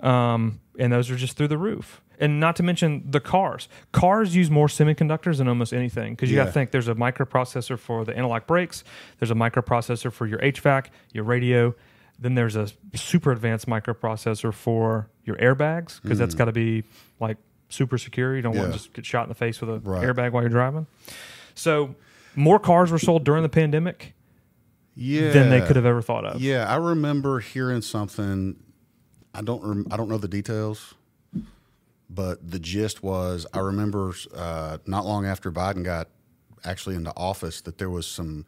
Um, 0.00 0.60
and 0.78 0.92
those 0.92 1.10
are 1.10 1.16
just 1.16 1.38
through 1.38 1.48
the 1.48 1.56
roof. 1.56 2.02
And 2.18 2.38
not 2.38 2.54
to 2.56 2.62
mention 2.62 3.02
the 3.10 3.18
cars. 3.18 3.66
Cars 3.92 4.36
use 4.36 4.50
more 4.50 4.66
semiconductors 4.66 5.38
than 5.38 5.48
almost 5.48 5.72
anything 5.72 6.12
because 6.16 6.30
you 6.30 6.36
got 6.36 6.44
to 6.46 6.52
think 6.52 6.70
there's 6.70 6.88
a 6.88 6.94
microprocessor 6.94 7.78
for 7.78 8.04
the 8.04 8.14
analog 8.14 8.46
brakes, 8.46 8.84
there's 9.18 9.30
a 9.30 9.34
microprocessor 9.34 10.12
for 10.12 10.26
your 10.26 10.38
HVAC, 10.40 10.88
your 11.14 11.24
radio, 11.24 11.74
then 12.20 12.34
there's 12.34 12.54
a 12.56 12.68
super 12.94 13.32
advanced 13.32 13.66
microprocessor 13.66 14.52
for 14.52 15.08
your 15.24 15.36
airbags 15.36 16.00
because 16.02 16.18
that's 16.18 16.34
got 16.34 16.44
to 16.46 16.52
be 16.52 16.84
like 17.18 17.38
super 17.70 17.96
secure. 17.98 18.36
You 18.36 18.42
don't 18.42 18.54
want 18.56 18.68
Mm. 18.68 18.72
To 18.72 18.78
just 18.78 18.92
get 18.92 19.06
shot 19.06 19.22
in 19.24 19.28
the 19.30 19.34
face 19.34 19.60
with 19.60 19.70
an 19.70 19.82
Right. 19.82 20.02
airbag 20.06 20.32
while 20.32 20.42
you're 20.42 20.50
driving. 20.50 20.86
So 21.54 21.94
more 22.36 22.58
cars 22.58 22.90
were 22.90 22.98
sold 22.98 23.24
during 23.24 23.42
the 23.42 23.48
pandemic 23.48 24.14
Yeah. 24.94 25.30
than 25.32 25.48
they 25.50 25.60
could 25.66 25.76
have 25.76 25.86
ever 25.86 26.02
thought 26.02 26.24
of. 26.26 26.40
Yeah, 26.40 26.68
I 26.68 26.76
remember 26.76 27.40
hearing 27.40 27.80
something. 27.82 28.56
I 29.34 29.42
don't. 29.42 29.62
Rem- 29.62 29.86
I 29.90 29.96
don't 29.96 30.08
know 30.08 30.18
the 30.18 30.28
details, 30.28 30.94
but 32.08 32.50
the 32.50 32.58
gist 32.58 33.02
was 33.02 33.46
I 33.54 33.60
remember 33.60 34.12
uh, 34.34 34.78
not 34.86 35.06
long 35.06 35.24
after 35.26 35.50
Biden 35.52 35.84
got 35.84 36.08
actually 36.64 36.96
into 36.96 37.12
office 37.16 37.60
that 37.62 37.78
there 37.78 37.88
was 37.90 38.06
some 38.06 38.44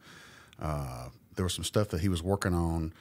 uh, 0.61 1.09
there 1.35 1.43
was 1.45 1.53
some 1.53 1.63
stuff 1.63 1.87
that 1.89 2.01
he 2.01 2.09
was 2.09 2.21
working 2.21 2.53
on 2.53 2.93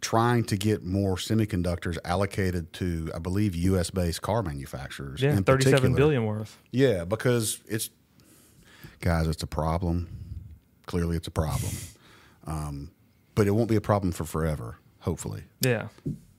trying 0.00 0.44
to 0.44 0.56
get 0.56 0.84
more 0.84 1.16
semiconductors 1.16 1.98
allocated 2.04 2.72
to 2.74 3.10
I 3.14 3.18
believe 3.18 3.54
U.S. 3.56 3.90
based 3.90 4.22
car 4.22 4.42
manufacturers. 4.42 5.20
Yeah, 5.22 5.36
in 5.36 5.44
thirty-seven 5.44 5.78
particular. 5.80 5.96
billion 5.96 6.24
worth. 6.26 6.58
Yeah, 6.70 7.04
because 7.04 7.60
it's 7.66 7.90
guys, 9.00 9.26
it's 9.26 9.42
a 9.42 9.46
problem. 9.48 10.08
Clearly, 10.86 11.16
it's 11.16 11.28
a 11.28 11.32
problem, 11.32 11.72
um, 12.46 12.90
but 13.34 13.46
it 13.46 13.50
won't 13.50 13.68
be 13.68 13.76
a 13.76 13.80
problem 13.80 14.12
for 14.12 14.24
forever. 14.24 14.78
Hopefully, 15.00 15.44
Yeah. 15.60 15.88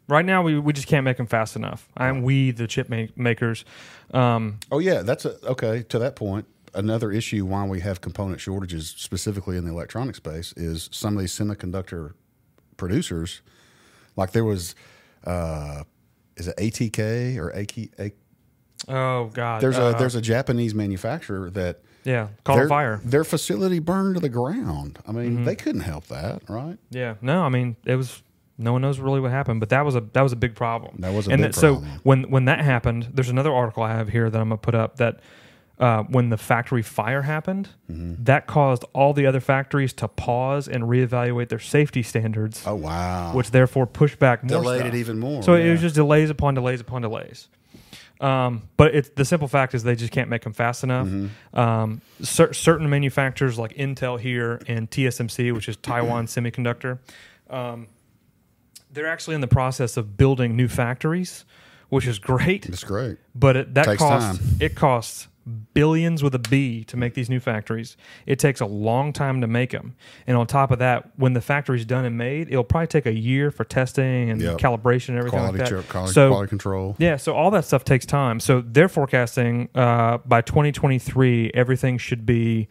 Right 0.07 0.25
now, 0.25 0.41
we, 0.41 0.57
we 0.57 0.73
just 0.73 0.87
can't 0.87 1.03
make 1.05 1.17
them 1.17 1.27
fast 1.27 1.55
enough. 1.55 1.87
I'm 1.95 2.23
we, 2.23 2.49
the 2.49 2.65
chip 2.65 2.89
ma- 2.89 3.05
makers. 3.15 3.63
Um, 4.11 4.57
Oh 4.71 4.79
yeah, 4.79 5.03
that's 5.03 5.23
a, 5.23 5.37
okay. 5.45 5.83
To 5.83 5.99
that 5.99 6.15
point, 6.15 6.47
another 6.73 7.11
issue 7.11 7.45
why 7.45 7.63
we 7.67 7.79
have 7.81 8.01
component 8.01 8.41
shortages 8.41 8.89
specifically 8.97 9.55
in 9.55 9.65
the 9.65 9.71
electronic 9.71 10.15
space 10.15 10.51
is 10.57 10.89
some 10.91 11.13
of 11.15 11.19
these 11.21 11.31
semiconductor 11.31 12.13
producers. 12.79 13.41
Like 14.15 14.31
there 14.31 14.43
was, 14.45 14.73
uh, 15.25 15.83
is 16.37 16.47
it 16.47 16.57
ATK 16.57 17.37
or 17.37 17.49
AK? 17.49 17.77
A, 17.99 18.11
oh 18.87 19.29
God. 19.33 19.61
there's 19.61 19.77
uh, 19.77 19.93
a 19.95 19.99
there's 19.99 20.15
a 20.15 20.21
Japanese 20.21 20.73
manufacturer 20.73 21.49
that 21.51 21.81
yeah. 22.05 22.29
Call 22.43 22.55
their, 22.55 22.67
fire. 22.67 23.01
Their 23.03 23.23
facility 23.23 23.79
burned 23.79 24.15
to 24.15 24.21
the 24.21 24.29
ground. 24.29 24.99
I 25.07 25.11
mean, 25.11 25.35
Mm-hmm. 25.35 25.43
they 25.45 25.55
couldn't 25.55 25.81
help 25.81 26.07
that, 26.07 26.41
right? 26.49 26.77
Yeah. 26.89 27.15
No, 27.21 27.43
I 27.43 27.49
mean 27.49 27.75
it 27.85 27.95
was. 27.95 28.23
No 28.61 28.73
one 28.73 28.81
knows 28.81 28.99
really 28.99 29.21
what 29.21 29.31
happened, 29.31 29.61
but 29.61 29.69
that 29.69 29.85
was 29.85 29.95
a 29.95 30.01
that 30.13 30.21
was 30.21 30.33
a 30.33 30.35
big 30.35 30.53
problem. 30.55 30.95
That 30.99 31.13
was 31.13 31.27
a 31.27 31.31
and 31.31 31.41
big 31.41 31.53
that, 31.53 31.59
so 31.59 31.75
when 32.03 32.23
when 32.29 32.45
that 32.45 32.59
happened, 32.59 33.07
there's 33.13 33.29
another 33.29 33.53
article 33.53 33.83
I 33.83 33.91
have 33.93 34.09
here 34.09 34.29
that 34.29 34.37
I'm 34.41 34.49
gonna 34.49 34.57
put 34.57 34.75
up 34.75 34.97
that. 34.97 35.19
Uh, 35.79 36.03
when 36.09 36.27
the 36.29 36.35
factory 36.37 36.81
fire 36.81 37.21
happened, 37.21 37.69
Mm-hmm. 37.89 38.21
that 38.25 38.47
caused 38.47 38.83
all 38.93 39.13
the 39.13 39.25
other 39.25 39.39
factories 39.39 39.93
to 39.93 40.07
pause 40.09 40.67
and 40.67 40.83
reevaluate 40.83 41.47
their 41.47 41.57
safety 41.59 42.03
standards, 42.03 42.63
Oh 42.67 42.75
wow, 42.75 43.31
which 43.33 43.51
therefore 43.51 43.87
pushed 43.87 44.19
back 44.19 44.43
more. 44.43 44.61
delayed 44.61 44.81
stuff. 44.81 44.93
it 44.93 44.97
even 44.97 45.19
more. 45.19 45.41
So 45.41 45.53
it 45.53 45.71
was 45.71 45.79
just 45.79 45.95
delays 45.95 46.29
upon 46.29 46.53
delays 46.55 46.81
upon 46.81 47.01
delays. 47.01 47.47
Um, 48.19 48.63
but 48.75 48.93
it's 48.93 49.07
the 49.15 49.23
simple 49.23 49.47
fact 49.47 49.73
is 49.73 49.83
they 49.83 49.95
just 49.95 50.11
can't 50.11 50.29
make 50.29 50.41
them 50.43 50.51
fast 50.51 50.83
enough. 50.83 51.07
Mm-hmm. 51.07 51.57
Um, 51.59 52.01
cer- 52.21 52.51
certain 52.51 52.89
manufacturers 52.89 53.57
like 53.57 53.73
Intel 53.75 54.19
here 54.19 54.61
and 54.67 54.91
TSMC, 54.91 55.53
which 55.53 55.69
is 55.69 55.77
Taiwan 55.77 56.25
Semiconductor, 56.33 56.99
um, 57.49 57.87
they're 58.91 59.07
actually 59.07 59.35
in 59.35 59.41
the 59.41 59.47
process 59.47 59.95
of 59.95 60.17
building 60.17 60.57
new 60.57 60.67
factories, 60.67 61.45
which 61.87 62.05
is 62.05 62.19
great. 62.19 62.65
It's 62.65 62.83
great. 62.83 63.17
But 63.33 63.55
it, 63.55 63.73
that 63.75 63.85
Takes 63.85 63.99
costs 63.99 64.39
time. 64.39 64.57
it 64.59 64.75
costs 64.75 65.27
billions 65.73 66.23
with 66.23 66.33
a 66.35 66.39
B 66.39 66.83
to 66.85 66.97
make 66.97 67.13
these 67.13 67.29
new 67.29 67.39
factories. 67.39 67.95
It 68.25 68.39
takes 68.39 68.59
a 68.59 68.65
long 68.65 69.13
time 69.13 69.41
to 69.41 69.47
make 69.47 69.71
them, 69.71 69.95
and 70.27 70.35
on 70.35 70.47
top 70.47 70.71
of 70.71 70.79
that, 70.79 71.11
when 71.17 71.33
the 71.33 71.41
factory's 71.41 71.85
done 71.85 72.05
and 72.05 72.17
made, 72.17 72.49
it'll 72.49 72.63
probably 72.63 72.87
take 72.87 73.05
a 73.05 73.13
year 73.13 73.51
for 73.51 73.63
testing 73.63 74.29
and 74.29 74.41
Yep. 74.41 74.57
calibration 74.57 75.09
and 75.09 75.17
everything 75.19 75.39
Quality, 75.39 75.59
like 75.59 75.69
that. 75.69 75.81
check, 75.81 75.89
quality, 75.89 76.13
so 76.13 76.29
quality 76.29 76.49
control. 76.49 76.95
yeah, 76.99 77.15
so 77.17 77.33
all 77.35 77.51
that 77.51 77.65
stuff 77.65 77.83
takes 77.85 78.05
time. 78.05 78.39
So 78.39 78.61
they're 78.61 78.89
forecasting 78.89 79.69
uh, 79.75 80.17
by 80.25 80.41
2023, 80.41 81.51
everything 81.53 81.97
should 81.97 82.25
be 82.25 82.67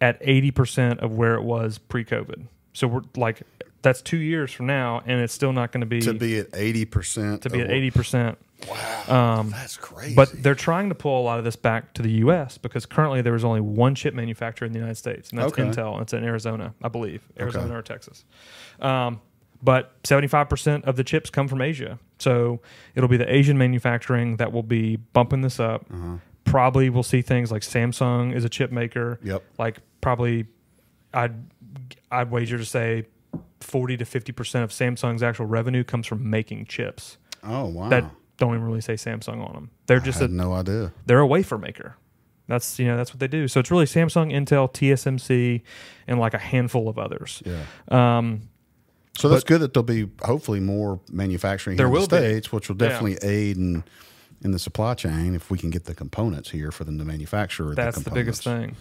at 0.00 0.20
80% 0.22 0.98
of 0.98 1.12
where 1.16 1.34
it 1.34 1.42
was 1.42 1.78
pre-COVID. 1.78 2.46
So 2.72 2.86
we're 2.88 3.02
like, 3.16 3.42
that's 3.82 4.02
two 4.02 4.16
years 4.18 4.50
from 4.52 4.66
now, 4.66 5.02
and 5.06 5.20
it's 5.20 5.32
still 5.32 5.52
not 5.52 5.72
going 5.72 5.80
to 5.82 5.86
be 5.86 6.00
To 6.00 6.14
be 6.14 6.38
at 6.38 6.48
eighty 6.54 6.84
percent. 6.84 7.42
to 7.42 7.50
be 7.50 7.60
at 7.60 7.68
80%. 7.68 8.36
Wow, 8.68 9.38
Um, 9.40 9.50
that's 9.50 9.76
crazy. 9.76 10.14
But 10.14 10.42
they're 10.42 10.54
trying 10.54 10.88
to 10.88 10.94
pull 10.94 11.20
a 11.20 11.24
lot 11.24 11.38
of 11.38 11.44
this 11.44 11.56
back 11.56 11.92
to 11.94 12.02
the 12.02 12.10
U.S. 12.12 12.58
because 12.58 12.86
currently 12.86 13.22
there 13.22 13.34
is 13.34 13.44
only 13.44 13.60
one 13.60 13.94
chip 13.94 14.14
manufacturer 14.14 14.66
in 14.66 14.72
the 14.72 14.78
United 14.78 14.96
States, 14.96 15.30
and 15.30 15.38
that's 15.38 15.52
Okay. 15.52 15.62
Intel. 15.62 15.92
And 15.94 16.02
it's 16.02 16.12
in 16.12 16.24
Arizona, 16.24 16.74
I 16.82 16.88
believe, 16.88 17.22
Arizona 17.38 17.66
Okay. 17.66 17.74
or 17.74 17.82
Texas. 17.82 18.24
Um, 18.80 19.20
but 19.62 20.00
75% 20.02 20.84
of 20.84 20.96
the 20.96 21.04
chips 21.04 21.30
come 21.30 21.48
from 21.48 21.62
Asia. 21.62 21.98
So 22.18 22.60
it'll 22.94 23.08
be 23.08 23.16
the 23.16 23.32
Asian 23.34 23.56
manufacturing 23.56 24.36
that 24.36 24.52
will 24.52 24.62
be 24.62 24.96
bumping 24.96 25.40
this 25.40 25.58
up. 25.58 25.86
Uh-huh. 25.92 26.16
Probably 26.44 26.90
we'll 26.90 27.02
see 27.02 27.22
things 27.22 27.50
like 27.50 27.62
Samsung 27.62 28.34
is 28.34 28.44
a 28.44 28.48
chip 28.50 28.70
maker. 28.70 29.18
Yep. 29.22 29.42
Like 29.58 29.78
probably 30.02 30.46
I'd 31.14 31.34
I'd 32.10 32.30
wager 32.30 32.58
to 32.58 32.64
say 32.66 33.06
40 33.60 33.96
to 33.96 34.04
50% 34.04 34.62
of 34.62 34.70
Samsung's 34.70 35.22
actual 35.22 35.46
revenue 35.46 35.82
comes 35.84 36.06
from 36.06 36.28
making 36.28 36.66
chips 36.66 37.16
oh 37.42 37.64
wow, 37.66 37.88
that 37.88 38.04
don't 38.36 38.54
even 38.54 38.64
really 38.64 38.80
say 38.80 38.94
Samsung 38.94 39.46
on 39.46 39.52
them. 39.54 39.70
They're 39.86 40.00
just 40.00 40.20
a, 40.20 40.28
no 40.28 40.52
idea. 40.52 40.92
they're 41.06 41.20
a 41.20 41.26
wafer 41.26 41.58
maker. 41.58 41.96
That's 42.46 42.78
you 42.78 42.86
know 42.86 42.96
that's 42.96 43.12
what 43.12 43.20
they 43.20 43.28
do. 43.28 43.48
So 43.48 43.60
it's 43.60 43.70
really 43.70 43.86
Samsung, 43.86 44.32
Intel, 44.32 44.70
TSMC, 44.72 45.62
and 46.06 46.18
like 46.20 46.34
a 46.34 46.38
handful 46.38 46.88
of 46.88 46.98
others. 46.98 47.42
Yeah. 47.46 47.62
Um, 48.18 48.48
So 49.16 49.28
that's 49.28 49.44
good 49.44 49.60
that 49.60 49.72
there'll 49.72 49.84
be 49.84 50.10
hopefully 50.22 50.60
more 50.60 51.00
manufacturing 51.10 51.78
here 51.78 51.86
in 51.86 51.92
the 51.92 51.98
be. 52.00 52.04
states, 52.04 52.52
which 52.52 52.68
will 52.68 52.76
Yeah. 52.76 52.88
definitely 52.88 53.18
aid 53.28 53.56
in 53.56 53.84
in 54.42 54.50
the 54.50 54.58
supply 54.58 54.92
chain 54.92 55.34
if 55.34 55.50
we 55.50 55.56
can 55.56 55.70
get 55.70 55.84
the 55.84 55.94
components 55.94 56.50
here 56.50 56.70
for 56.70 56.84
them 56.84 56.98
to 56.98 57.04
manufacture. 57.04 57.74
that's 57.74 57.96
the, 57.96 58.04
the 58.04 58.10
biggest 58.10 58.44
thing. 58.44 58.76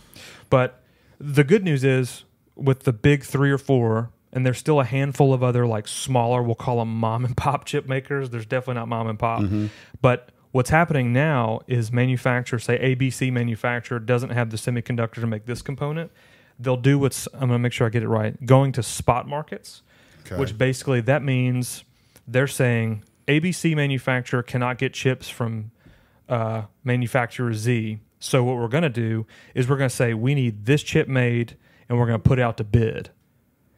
But 0.49 0.83
the 1.19 1.45
good 1.45 1.63
news 1.63 1.85
is 1.85 2.25
with 2.55 2.81
the 2.83 2.91
big 2.91 3.23
three 3.23 3.49
or 3.49 3.57
four, 3.57 4.09
and 4.33 4.45
there's 4.45 4.57
still 4.57 4.79
a 4.81 4.83
handful 4.85 5.33
of 5.33 5.41
other 5.43 5.65
like 5.65 5.87
smaller, 5.87 6.41
we'll 6.43 6.55
call 6.55 6.79
them 6.79 6.93
mom 6.93 7.23
and 7.23 7.37
pop 7.37 7.63
chip 7.69 7.87
makers. 7.87 8.29
There's 8.31 8.45
definitely 8.45 8.75
not 8.81 8.87
mom 8.89 9.07
and 9.07 9.17
pop, 9.17 9.41
Mm-hmm. 9.43 9.67
but 10.01 10.29
what's 10.51 10.69
happening 10.71 11.13
now 11.13 11.61
is 11.67 11.91
manufacturer, 11.91 12.59
say 12.59 12.77
ABC 12.79 13.31
manufacturer, 13.31 13.99
doesn't 13.99 14.31
have 14.31 14.49
the 14.49 14.57
semiconductor 14.57 15.15
to 15.21 15.27
make 15.27 15.45
this 15.45 15.61
component. 15.61 16.11
They'll 16.59 16.77
do 16.77 16.99
what's 16.99 17.27
I'm 17.33 17.39
going 17.41 17.51
to 17.51 17.59
make 17.59 17.73
sure 17.73 17.87
I 17.87 17.89
get 17.89 18.03
it 18.03 18.07
right. 18.09 18.45
Going 18.45 18.71
to 18.73 18.83
spot 18.83 19.27
markets, 19.27 19.81
Okay. 20.25 20.37
which 20.37 20.57
basically 20.57 21.01
that 21.01 21.21
means 21.23 21.83
they're 22.27 22.47
saying 22.47 23.03
ABC 23.27 23.75
manufacturer 23.75 24.41
cannot 24.43 24.77
get 24.77 24.93
chips 24.93 25.27
from 25.29 25.71
uh, 26.29 26.63
manufacturer 26.83 27.53
Z. 27.53 27.99
So 28.19 28.43
what 28.43 28.55
we're 28.57 28.67
going 28.69 28.83
to 28.83 28.89
do 28.89 29.25
is 29.53 29.67
we're 29.69 29.77
going 29.77 29.89
to 29.89 29.95
say 29.95 30.13
we 30.13 30.33
need 30.33 30.65
this 30.65 30.81
chip 30.83 31.07
made, 31.09 31.57
and 31.89 31.99
we're 31.99 32.05
going 32.07 32.21
to 32.21 32.27
put 32.29 32.39
out 32.39 32.55
to 32.57 32.63
bid, 32.63 33.09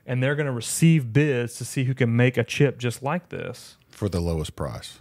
and 0.05 0.21
they're 0.21 0.35
going 0.35 0.45
to 0.45 0.51
receive 0.51 1.11
bids 1.13 1.55
to 1.55 1.65
see 1.65 1.83
who 1.85 1.93
can 1.93 2.15
make 2.15 2.37
a 2.37 2.43
chip 2.43 2.77
just 2.77 3.01
like 3.03 3.29
this 3.29 3.77
for 3.89 4.07
the 4.09 4.19
lowest 4.19 4.55
price. 4.55 4.99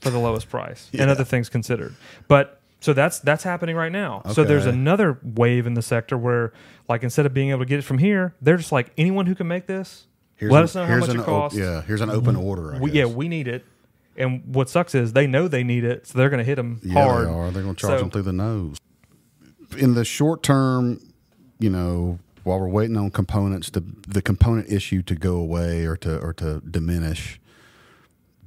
for 0.00 0.10
the 0.10 0.18
lowest 0.18 0.48
price 0.50 0.88
Yeah. 0.92 1.02
and 1.02 1.10
other 1.10 1.24
things 1.24 1.48
considered. 1.48 1.94
But 2.28 2.60
so 2.80 2.92
that's 2.92 3.18
that's 3.20 3.44
happening 3.44 3.76
right 3.76 3.92
now. 3.92 4.22
So 4.32 4.44
there's 4.44 4.66
another 4.66 5.18
wave 5.22 5.66
in 5.66 5.72
the 5.74 5.80
sector 5.82 6.18
where 6.18 6.52
like 6.88 7.02
instead 7.02 7.24
of 7.24 7.32
being 7.32 7.48
able 7.50 7.60
to 7.60 7.64
get 7.66 7.78
it 7.78 7.82
from 7.82 7.96
here, 7.98 8.34
they're 8.42 8.58
just 8.58 8.72
like 8.72 8.92
anyone 8.98 9.24
who 9.26 9.34
can 9.34 9.48
make 9.48 9.66
this, 9.66 10.06
Here's 10.36 10.52
let 10.52 10.58
an- 10.58 10.64
us 10.64 10.74
know 10.74 10.84
how 10.84 10.98
much 10.98 11.08
it 11.08 11.18
op- 11.20 11.24
costs. 11.24 11.58
yeah, 11.58 11.80
here's 11.82 12.02
an 12.02 12.10
open 12.10 12.36
order. 12.36 12.76
We, 12.80 12.90
yeah, 12.92 13.06
we 13.06 13.28
need 13.28 13.48
it. 13.48 13.64
And 14.16 14.54
what 14.54 14.68
sucks 14.68 14.94
is 14.94 15.12
they 15.14 15.26
know 15.26 15.48
they 15.48 15.64
need 15.64 15.82
it, 15.82 16.06
so 16.06 16.18
they're 16.18 16.28
going 16.28 16.38
to 16.38 16.44
hit 16.44 16.56
them 16.56 16.78
Yeah, 16.84 16.92
hard. 17.02 17.26
they 17.26 17.32
are. 17.32 17.50
They're 17.50 17.62
going 17.62 17.74
to 17.74 17.80
charge 17.80 17.94
So- 17.94 17.98
them 18.00 18.10
through 18.10 18.22
the 18.22 18.32
nose. 18.34 18.76
In 19.78 19.94
the 19.94 20.04
short 20.04 20.42
term, 20.44 21.00
you 21.58 21.70
know, 21.70 22.18
while 22.44 22.60
we're 22.60 22.68
waiting 22.68 22.96
on 22.96 23.10
components 23.10 23.70
to 23.70 23.82
the 24.06 24.22
component 24.22 24.70
issue 24.70 25.02
to 25.02 25.14
go 25.14 25.36
away 25.36 25.84
or 25.84 25.96
to 25.98 26.18
or 26.20 26.32
to 26.34 26.60
diminish, 26.60 27.40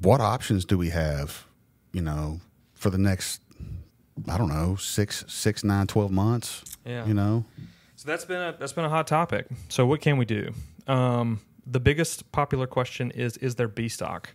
what 0.02 0.22
options 0.22 0.66
do 0.66 0.78
we 0.78 0.90
have? 0.90 1.46
You 1.92 2.02
know, 2.02 2.40
for 2.74 2.90
the 2.90 2.98
next, 2.98 3.42
I 4.30 4.38
don't 4.38 4.50
know, 4.50 4.76
six, 4.76 5.26
six, 5.28 5.64
nine, 5.64 5.88
twelve 5.88 6.12
months. 6.12 6.64
Yeah. 6.86 7.06
You 7.06 7.14
know, 7.14 7.46
So 7.96 8.08
that's 8.08 8.24
been 8.26 8.42
a 8.42 8.56
that's 8.58 8.74
been 8.74 8.86
a 8.86 8.90
hot 8.90 9.08
topic. 9.08 9.48
So 9.70 9.86
what 9.86 10.00
can 10.00 10.18
we 10.18 10.26
do? 10.26 10.54
Um, 10.88 11.42
the 11.66 11.80
biggest 11.80 12.32
popular 12.32 12.68
question 12.68 13.12
is: 13.12 13.36
Is 13.38 13.56
there 13.56 13.68
B 13.68 13.90
stock? 13.90 14.30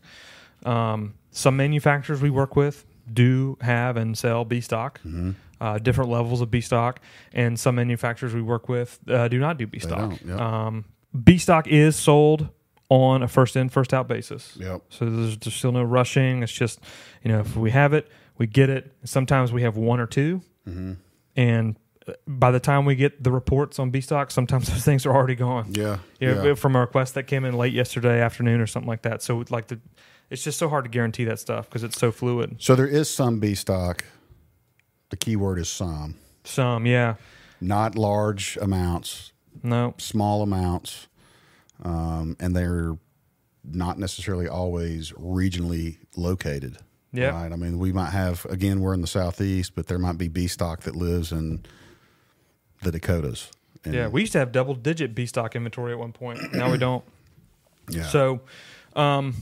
Um, 0.67 1.15
some 1.31 1.57
manufacturers 1.57 2.21
we 2.21 2.31
work 2.31 2.55
with 2.57 2.85
do 3.11 3.57
have 3.61 3.97
and 3.97 4.17
sell 4.19 4.45
B 4.45 4.61
stock, 4.61 5.01
Mm-hmm. 5.01 5.31
uh, 5.61 5.79
different 5.79 6.11
levels 6.11 6.41
of 6.41 6.51
B 6.51 6.61
stock, 6.61 7.01
and 7.33 7.59
some 7.59 7.75
manufacturers 7.77 8.35
we 8.35 8.43
work 8.43 8.69
with 8.69 8.99
uh, 9.09 9.29
do 9.29 9.39
not 9.39 9.59
do 9.59 9.67
B 9.67 9.79
stock. 9.79 10.19
yep. 10.25 10.39
Um, 10.39 10.85
B 11.25 11.39
stock 11.39 11.67
is 11.69 11.97
sold 11.97 12.49
on 12.89 13.23
a 13.23 13.29
first 13.29 13.57
in, 13.57 13.69
first 13.69 13.95
out 13.95 14.07
basis. 14.09 14.57
Yep. 14.61 14.83
So 14.91 15.05
there's, 15.07 15.39
there's 15.39 15.55
still 15.55 15.73
no 15.73 15.83
rushing. 15.83 16.43
It's 16.43 16.53
just, 16.53 16.81
you 17.23 17.31
know, 17.33 17.41
if 17.41 17.57
we 17.57 17.71
have 17.71 17.93
it, 17.95 18.09
we 18.39 18.47
get 18.47 18.69
it. 18.71 18.93
Sometimes 19.05 19.53
we 19.53 19.63
have 19.63 19.77
one 19.77 20.01
or 20.01 20.07
2 20.07 20.41
Mm-hmm. 20.69 20.93
and 21.37 21.77
uh, 22.07 22.13
by 22.27 22.51
the 22.51 22.61
time 22.61 22.85
we 22.85 22.95
get 22.95 23.23
the 23.25 23.31
reports 23.33 23.79
on 23.79 23.91
B 23.91 24.01
stock, 24.01 24.31
sometimes 24.31 24.69
those 24.73 24.85
things 24.85 25.07
are 25.07 25.15
already 25.15 25.35
gone. 25.35 25.73
Yeah. 25.75 25.99
Yeah. 26.21 26.55
from 26.55 26.77
a 26.77 26.81
request 26.81 27.15
that 27.15 27.25
came 27.25 27.45
in 27.45 27.57
late 27.57 27.73
yesterday 27.73 28.21
afternoon 28.21 28.61
or 28.61 28.67
something 28.67 28.89
like 28.89 29.03
that. 29.03 29.23
So 29.23 29.43
like 29.51 29.67
the, 29.69 29.81
it's 30.33 30.43
just 30.43 30.59
so 30.59 30.69
hard 30.69 30.85
to 30.85 30.91
guarantee 30.91 31.25
that 31.25 31.39
stuff 31.39 31.69
because 31.69 31.85
it's 31.85 31.99
so 31.99 32.11
fluid. 32.11 32.57
So 32.59 32.75
there 32.75 32.87
is 32.87 33.09
some 33.11 33.39
B 33.39 33.55
stock. 33.55 34.05
The 35.11 35.17
key 35.17 35.37
word 35.37 35.59
is 35.59 35.69
some, 35.69 36.15
Some, 36.45 36.87
yeah, 36.87 37.17
not 37.61 37.97
large 37.97 38.57
amounts, 38.63 39.33
no, 39.63 39.95
small 39.99 40.43
amounts, 40.43 41.07
um, 41.85 42.35
and 42.41 42.57
they're 42.57 42.97
not 43.63 43.99
necessarily 43.99 44.49
always 44.49 45.13
regionally 45.13 45.99
located. 46.17 46.79
Yeah. 47.13 47.31
Right. 47.43 47.53
I 47.53 47.57
mean, 47.57 47.79
we 47.79 47.93
might 47.93 48.11
have 48.11 48.47
again, 48.47 48.81
we're 48.81 48.95
in 48.95 49.03
the 49.03 49.07
southeast, 49.07 49.75
but 49.75 49.87
there 49.87 49.99
might 49.99 50.17
be 50.17 50.29
B 50.29 50.47
stock 50.47 50.81
that 50.85 50.97
lives 50.97 51.31
in 51.31 51.63
the 52.83 52.91
Dakotas. 52.91 53.51
And, 53.85 53.93
yeah. 53.93 54.09
We 54.09 54.23
used 54.23 54.33
to 54.33 54.39
have 54.39 54.51
double 54.51 54.75
digit 54.75 55.15
B 55.15 55.27
stock 55.27 55.55
inventory 55.55 55.93
at 55.93 55.99
one 55.99 56.13
point. 56.13 56.55
Now 56.55 56.71
we 56.73 56.79
don't. 56.79 57.05
yeah. 57.91 58.05
So, 58.05 58.41
um, 58.97 59.35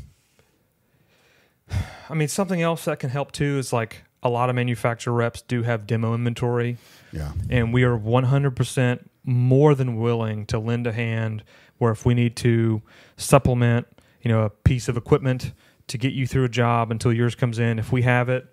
I 2.10 2.14
mean, 2.14 2.28
something 2.28 2.60
else 2.62 2.84
that 2.86 2.98
can 2.98 3.10
help 3.10 3.32
too 3.32 3.58
is 3.58 3.72
like 3.72 4.02
a 4.22 4.28
lot 4.28 4.50
of 4.50 4.54
manufacturer 4.56 5.12
reps 5.14 5.42
do 5.42 5.62
have 5.62 5.86
demo 5.86 6.14
inventory. 6.14 6.76
yeah. 7.12 7.32
and 7.48 7.72
we 7.72 7.82
are 7.84 7.96
100% 7.98 9.04
more 9.24 9.74
than 9.74 9.96
willing 9.96 10.46
to 10.46 10.58
lend 10.58 10.86
a 10.86 10.92
hand 10.92 11.42
where 11.78 11.92
if 11.92 12.04
we 12.04 12.14
need 12.14 12.36
to 12.36 12.82
supplement 13.16 13.86
you 14.22 14.30
know 14.30 14.42
a 14.42 14.50
piece 14.50 14.88
of 14.88 14.96
equipment 14.96 15.52
to 15.88 15.96
get 15.98 16.12
you 16.12 16.26
through 16.26 16.44
a 16.44 16.48
job 16.48 16.90
until 16.90 17.12
yours 17.12 17.34
comes 17.34 17.58
in 17.58 17.78
if 17.78 17.90
we 17.92 18.02
have 18.02 18.28
it 18.28 18.46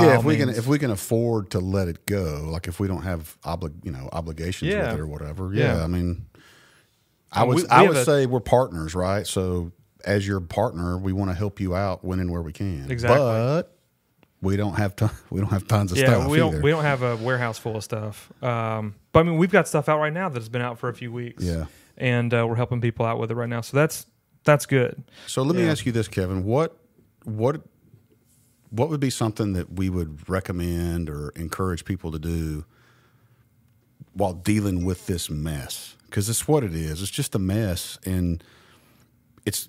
yeah, 0.00 0.16
if 0.18 0.24
we 0.24 0.36
can 0.36 0.48
if 0.48 0.66
we 0.68 0.78
can 0.78 0.90
afford 0.92 1.50
to 1.50 1.58
let 1.58 1.88
it 1.88 2.06
go, 2.06 2.48
like 2.52 2.68
if 2.68 2.78
we 2.78 2.86
don't 2.86 3.02
have 3.02 3.36
obli- 3.42 3.74
you 3.84 3.90
know 3.90 4.08
obligations 4.12 4.70
Yeah. 4.72 4.92
with 4.92 4.94
it 4.94 5.00
or 5.00 5.06
whatever. 5.08 5.52
Yeah, 5.52 5.78
Yeah. 5.78 5.84
I 5.84 5.86
mean, 5.88 6.26
I 7.32 7.42
would 7.42 7.56
we- 7.56 7.62
we 7.64 7.68
I 7.68 7.82
would 7.82 7.96
a- 7.96 8.04
say 8.04 8.26
we're 8.26 8.38
partners, 8.38 8.94
right? 8.94 9.26
So 9.26 9.72
as 10.04 10.26
your 10.26 10.40
partner, 10.40 10.98
we 10.98 11.12
want 11.12 11.30
to 11.30 11.34
help 11.34 11.60
you 11.60 11.74
out 11.74 12.04
when 12.04 12.20
and 12.20 12.30
where 12.30 12.42
we 12.42 12.52
can. 12.52 12.90
Exactly. 12.90 13.18
but 13.18 13.74
we 14.40 14.56
don't 14.56 14.74
have 14.74 14.94
ton- 14.96 15.10
we 15.30 15.40
don't 15.40 15.50
have 15.50 15.66
tons 15.66 15.90
of 15.90 15.98
yeah 15.98 16.06
stuff 16.06 16.28
we 16.28 16.36
don't 16.36 16.62
we 16.62 16.70
don't 16.70 16.84
have 16.84 17.02
a 17.02 17.16
warehouse 17.16 17.58
full 17.58 17.74
of 17.74 17.82
stuff 17.82 18.32
um, 18.40 18.94
but 19.10 19.18
i 19.18 19.22
mean 19.24 19.36
we've 19.36 19.50
got 19.50 19.66
stuff 19.66 19.88
out 19.88 19.98
right 19.98 20.12
now 20.12 20.28
that's 20.28 20.48
been 20.48 20.62
out 20.62 20.78
for 20.78 20.88
a 20.88 20.94
few 20.94 21.10
weeks 21.10 21.42
yeah. 21.42 21.64
and 21.96 22.32
uh, 22.32 22.46
we're 22.48 22.54
helping 22.54 22.80
people 22.80 23.04
out 23.04 23.18
with 23.18 23.32
it 23.32 23.34
right 23.34 23.48
now 23.48 23.60
so 23.60 23.76
that's 23.76 24.06
that's 24.48 24.64
good 24.64 25.04
So 25.26 25.42
let 25.42 25.56
me 25.56 25.68
ask 25.68 25.84
you 25.84 25.92
this, 25.92 26.08
Kevin. 26.08 26.42
What 26.44 26.74
what 27.24 27.60
what 28.70 28.88
would 28.88 29.00
be 29.00 29.10
something 29.10 29.52
that 29.52 29.74
we 29.74 29.90
would 29.90 30.28
recommend 30.28 31.10
or 31.10 31.30
encourage 31.36 31.84
people 31.84 32.12
to 32.12 32.18
do 32.18 32.64
while 34.14 34.32
dealing 34.32 34.84
with 34.86 35.06
this 35.06 35.28
mess? 35.28 35.96
Because 36.06 36.30
it's 36.30 36.48
what 36.48 36.64
it 36.64 36.74
is. 36.74 37.02
It's 37.02 37.10
just 37.10 37.34
a 37.34 37.38
mess, 37.38 37.98
and 38.06 38.42
it's 39.44 39.68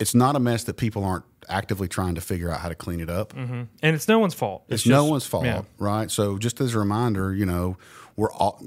it's 0.00 0.14
not 0.14 0.36
a 0.36 0.40
mess 0.40 0.64
that 0.64 0.76
people 0.76 1.04
aren't 1.04 1.24
actively 1.48 1.88
trying 1.88 2.14
to 2.14 2.20
figure 2.20 2.50
out 2.50 2.60
how 2.60 2.68
to 2.68 2.74
clean 2.74 3.00
it 3.00 3.10
up. 3.10 3.34
and 3.36 3.68
it's 3.82 4.08
no 4.08 4.18
one's 4.18 4.34
fault 4.34 4.64
It's, 4.68 4.86
no 4.86 5.02
just- 5.02 5.10
one's 5.10 5.26
fault, 5.26 5.44
yeah. 5.44 5.62
right? 5.78 6.10
So 6.10 6.38
just 6.38 6.60
as 6.60 6.74
a 6.74 6.78
reminder, 6.78 7.34
you 7.34 7.46
know, 7.46 7.76
we're 8.16 8.32
all 8.32 8.62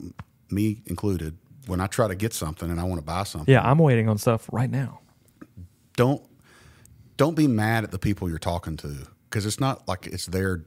me 0.50 0.82
included. 0.86 1.38
When 1.66 1.82
I 1.82 1.88
try 1.88 2.08
to 2.08 2.16
get 2.16 2.34
something 2.34 2.72
and 2.72 2.80
I 2.80 2.84
want 2.86 3.00
to 3.02 3.06
buy 3.06 3.24
something, 3.24 3.52
yeah 3.52 3.62
i'm 3.70 3.78
waiting 3.78 4.08
on 4.08 4.18
stuff 4.18 4.48
right 4.54 4.70
now 4.70 5.02
don't 5.98 6.22
don't 7.18 7.36
be 7.36 7.48
mad 7.48 7.84
at 7.84 7.92
the 7.92 8.00
people 8.00 8.30
you're 8.30 8.38
talking 8.38 8.78
to 8.78 9.08
because 9.30 9.46
it's 9.46 9.60
not 9.60 9.86
like 9.88 10.08
it's 10.08 10.28
their 10.28 10.64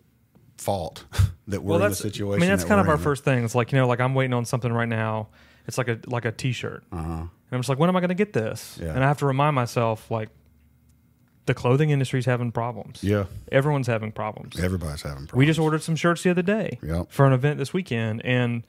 fault 0.58 1.04
that 1.48 1.62
we're 1.62 1.82
in 1.82 1.88
the 1.90 1.94
situation. 1.96 2.34
I 2.34 2.38
mean, 2.40 2.50
that's 2.50 2.64
that 2.64 2.68
kind 2.68 2.80
of 2.80 2.88
our 2.88 2.96
in. 2.96 3.00
first 3.00 3.24
thing. 3.24 3.44
It's 3.44 3.54
like 3.54 3.72
you 3.72 3.78
know, 3.78 3.86
like 3.86 4.00
I'm 4.00 4.14
waiting 4.14 4.34
on 4.34 4.44
something 4.44 4.72
right 4.72 4.88
now. 4.88 5.28
It's 5.66 5.78
like 5.78 5.88
a 5.88 5.98
like 6.06 6.24
a 6.24 6.32
T-shirt, 6.32 6.84
uh-huh. 6.92 7.02
and 7.12 7.28
I'm 7.52 7.60
just 7.60 7.68
like, 7.68 7.78
when 7.78 7.88
am 7.88 7.96
I 7.96 8.00
going 8.00 8.08
to 8.08 8.14
get 8.14 8.32
this? 8.32 8.78
Yeah. 8.82 8.88
And 8.94 9.04
I 9.04 9.08
have 9.08 9.18
to 9.18 9.26
remind 9.26 9.54
myself, 9.54 10.10
like, 10.10 10.28
the 11.50 11.54
clothing 11.54 11.90
industry's 11.90 12.26
having 12.26 12.52
problems. 12.52 13.02
Yeah, 13.02 13.24
Everyone's 13.50 13.88
having 13.88 14.12
problems. 14.12 14.60
everybody's 14.60 15.02
having 15.02 15.26
problems. 15.26 15.34
We 15.34 15.46
just 15.46 15.58
ordered 15.58 15.82
some 15.82 15.96
shirts 15.96 16.22
the 16.22 16.30
other 16.30 16.42
day 16.42 16.78
Yep. 16.80 17.10
for 17.10 17.26
an 17.26 17.32
event 17.32 17.58
this 17.58 17.72
weekend, 17.72 18.24
and 18.24 18.62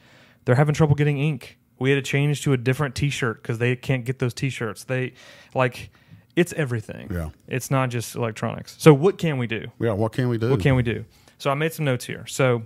they're 0.46 0.56
having 0.56 0.74
trouble 0.74 0.96
getting 0.96 1.20
ink. 1.20 1.60
We 1.78 1.92
had 1.92 1.98
to 1.98 2.02
change 2.02 2.42
to 2.44 2.54
a 2.54 2.58
different 2.58 2.96
T-shirt 2.96 3.42
because 3.44 3.60
they 3.60 3.76
can't 3.76 4.04
get 4.04 4.18
those 4.18 4.34
T-shirts. 4.34 4.84
They 4.86 5.14
like 5.54 5.92
it's 6.36 6.54
everything. 6.54 7.10
Yeah. 7.12 7.30
It's 7.48 7.70
not 7.70 7.90
just 7.90 8.16
electronics. 8.16 8.76
So 8.80 8.94
what 8.96 9.18
can 9.20 9.38
we 9.38 9.46
do? 9.48 9.68
yeah. 9.80 9.92
What 9.94 10.12
can 10.14 10.28
we 10.30 10.38
do? 10.40 10.50
What 10.50 10.60
can 10.62 10.76
we 10.76 10.82
do? 10.84 11.06
So 11.38 11.52
I 11.52 11.54
made 11.54 11.74
some 11.74 11.86
notes 11.86 12.06
here. 12.06 12.26
So 12.26 12.64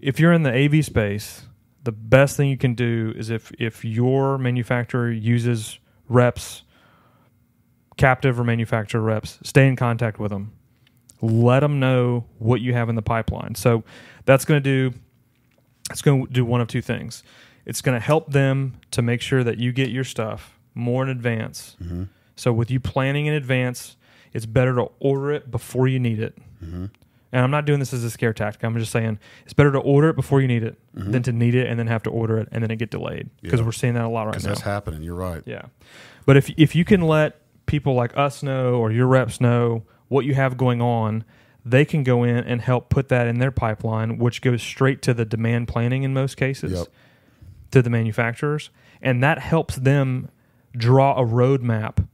if 0.00 0.20
you're 0.20 0.32
in 0.34 0.42
the 0.42 0.52
AV 0.52 0.84
space, 0.84 1.42
the 1.84 1.92
best 1.92 2.36
thing 2.36 2.48
you 2.50 2.58
can 2.58 2.74
do 2.74 3.12
is 3.16 3.30
if 3.30 3.50
if 3.58 3.82
your 3.84 4.36
manufacturer 4.36 5.10
uses 5.10 5.78
reps, 6.08 6.61
captive 7.96 8.38
or 8.38 8.44
manufacturer 8.44 9.00
reps, 9.00 9.38
stay 9.42 9.66
in 9.68 9.76
contact 9.76 10.18
with 10.18 10.30
them. 10.30 10.52
Let 11.20 11.60
them 11.60 11.78
know 11.78 12.24
what 12.38 12.60
you 12.60 12.72
have 12.72 12.88
in 12.88 12.94
the 12.96 13.02
pipeline. 13.02 13.54
So 13.54 13.84
that's 14.24 14.44
going 14.44 14.62
to 14.62 14.90
do 14.90 14.98
it's 15.90 16.02
going 16.02 16.26
to 16.26 16.32
do 16.32 16.44
one 16.44 16.60
of 16.60 16.68
two 16.68 16.80
things. 16.82 17.22
It's 17.66 17.80
going 17.80 17.94
to 17.98 18.04
help 18.04 18.32
them 18.32 18.80
to 18.92 19.02
make 19.02 19.20
sure 19.20 19.44
that 19.44 19.58
you 19.58 19.72
get 19.72 19.90
your 19.90 20.04
stuff 20.04 20.58
more 20.74 21.02
in 21.02 21.10
advance. 21.10 21.76
Mm-hmm. 21.82 22.04
So 22.34 22.52
with 22.52 22.70
you 22.70 22.80
planning 22.80 23.26
in 23.26 23.34
advance, 23.34 23.96
it's 24.32 24.46
better 24.46 24.74
to 24.76 24.88
order 25.00 25.32
it 25.32 25.50
before 25.50 25.86
you 25.86 26.00
need 26.00 26.18
it. 26.18 26.36
Mm-hmm. 26.64 26.86
And 27.34 27.44
I'm 27.44 27.50
not 27.50 27.64
doing 27.66 27.78
this 27.78 27.92
as 27.92 28.04
a 28.04 28.10
scare 28.10 28.32
tactic. 28.32 28.64
I'm 28.64 28.76
just 28.78 28.92
saying 28.92 29.18
it's 29.44 29.52
better 29.52 29.72
to 29.72 29.78
order 29.78 30.08
it 30.08 30.16
before 30.16 30.40
you 30.40 30.48
need 30.48 30.62
it 30.62 30.78
mm-hmm. 30.96 31.10
than 31.12 31.22
to 31.24 31.32
need 31.32 31.54
it 31.54 31.66
and 31.68 31.78
then 31.78 31.86
have 31.88 32.02
to 32.04 32.10
order 32.10 32.38
it 32.38 32.48
and 32.52 32.62
then 32.62 32.70
it 32.70 32.76
get 32.76 32.90
delayed 32.90 33.28
because 33.42 33.60
Yeah. 33.60 33.66
we're 33.66 33.72
seeing 33.72 33.94
that 33.94 34.04
a 34.04 34.08
lot 34.08 34.24
right 34.24 34.32
Because 34.32 34.44
now. 34.44 34.50
that's 34.50 34.60
happening. 34.62 35.02
You're 35.02 35.14
right. 35.14 35.42
Yeah. 35.46 35.62
But 36.26 36.36
if 36.36 36.50
if 36.56 36.74
you 36.74 36.84
can 36.84 37.02
let 37.02 37.41
people 37.72 37.94
like 37.94 38.14
us 38.18 38.42
know 38.42 38.74
or 38.74 38.92
your 38.92 39.06
reps 39.06 39.40
know 39.40 39.82
what 40.08 40.26
you 40.26 40.34
have 40.34 40.58
going 40.58 40.82
on, 40.82 41.24
they 41.64 41.86
can 41.86 42.02
go 42.04 42.22
in 42.22 42.36
and 42.36 42.60
help 42.60 42.90
put 42.90 43.08
that 43.08 43.26
in 43.26 43.38
their 43.38 43.50
pipeline, 43.50 44.18
which 44.18 44.42
goes 44.42 44.62
straight 44.62 45.00
to 45.00 45.14
the 45.14 45.24
demand 45.24 45.68
planning 45.68 46.02
in 46.02 46.12
most 46.12 46.36
cases 46.36 46.72
Yep. 46.72 46.88
to 47.70 47.80
the 47.80 47.88
manufacturers, 47.88 48.68
and 49.00 49.22
that 49.22 49.38
helps 49.38 49.76
them 49.76 50.28
draw 50.76 51.18
a 51.18 51.24
roadmap 51.24 52.06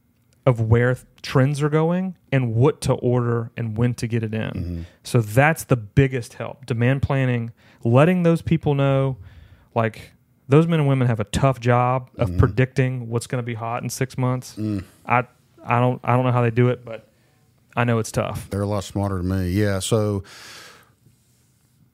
of 0.46 0.60
where 0.60 0.94
th- 0.94 1.04
trends 1.22 1.60
are 1.60 1.68
going 1.68 2.14
and 2.30 2.54
what 2.54 2.80
to 2.82 2.92
order 2.92 3.50
and 3.56 3.76
when 3.76 3.94
to 3.94 4.06
get 4.06 4.22
it 4.22 4.32
in. 4.32 4.50
Mm-hmm. 4.50 4.82
So 5.02 5.20
that's 5.20 5.64
the 5.64 5.76
biggest 5.76 6.34
help. 6.34 6.66
Demand 6.66 7.02
planning, 7.02 7.50
letting 7.82 8.22
those 8.22 8.42
people 8.42 8.74
know 8.74 9.16
like 9.74 10.12
those 10.48 10.68
men 10.68 10.78
and 10.78 10.88
women 10.88 11.08
have 11.08 11.18
a 11.18 11.24
tough 11.24 11.58
job 11.58 12.10
of 12.16 12.28
mm-hmm. 12.28 12.38
predicting 12.38 13.08
what's 13.08 13.26
going 13.26 13.42
to 13.42 13.46
be 13.46 13.54
hot 13.54 13.82
in 13.82 13.90
6 13.90 14.16
months. 14.16 14.54
Mm. 14.56 14.84
I 15.04 15.24
I 15.64 15.80
don't 15.80 16.00
I 16.04 16.14
don't 16.16 16.24
know 16.24 16.32
how 16.32 16.42
they 16.42 16.50
do 16.50 16.68
it, 16.68 16.84
but 16.84 17.08
I 17.76 17.84
know 17.84 17.98
it's 17.98 18.12
tough. 18.12 18.48
They're 18.50 18.62
a 18.62 18.66
lot 18.66 18.84
smarter 18.84 19.18
than 19.18 19.28
me. 19.28 19.50
Yeah. 19.50 19.78
So 19.78 20.24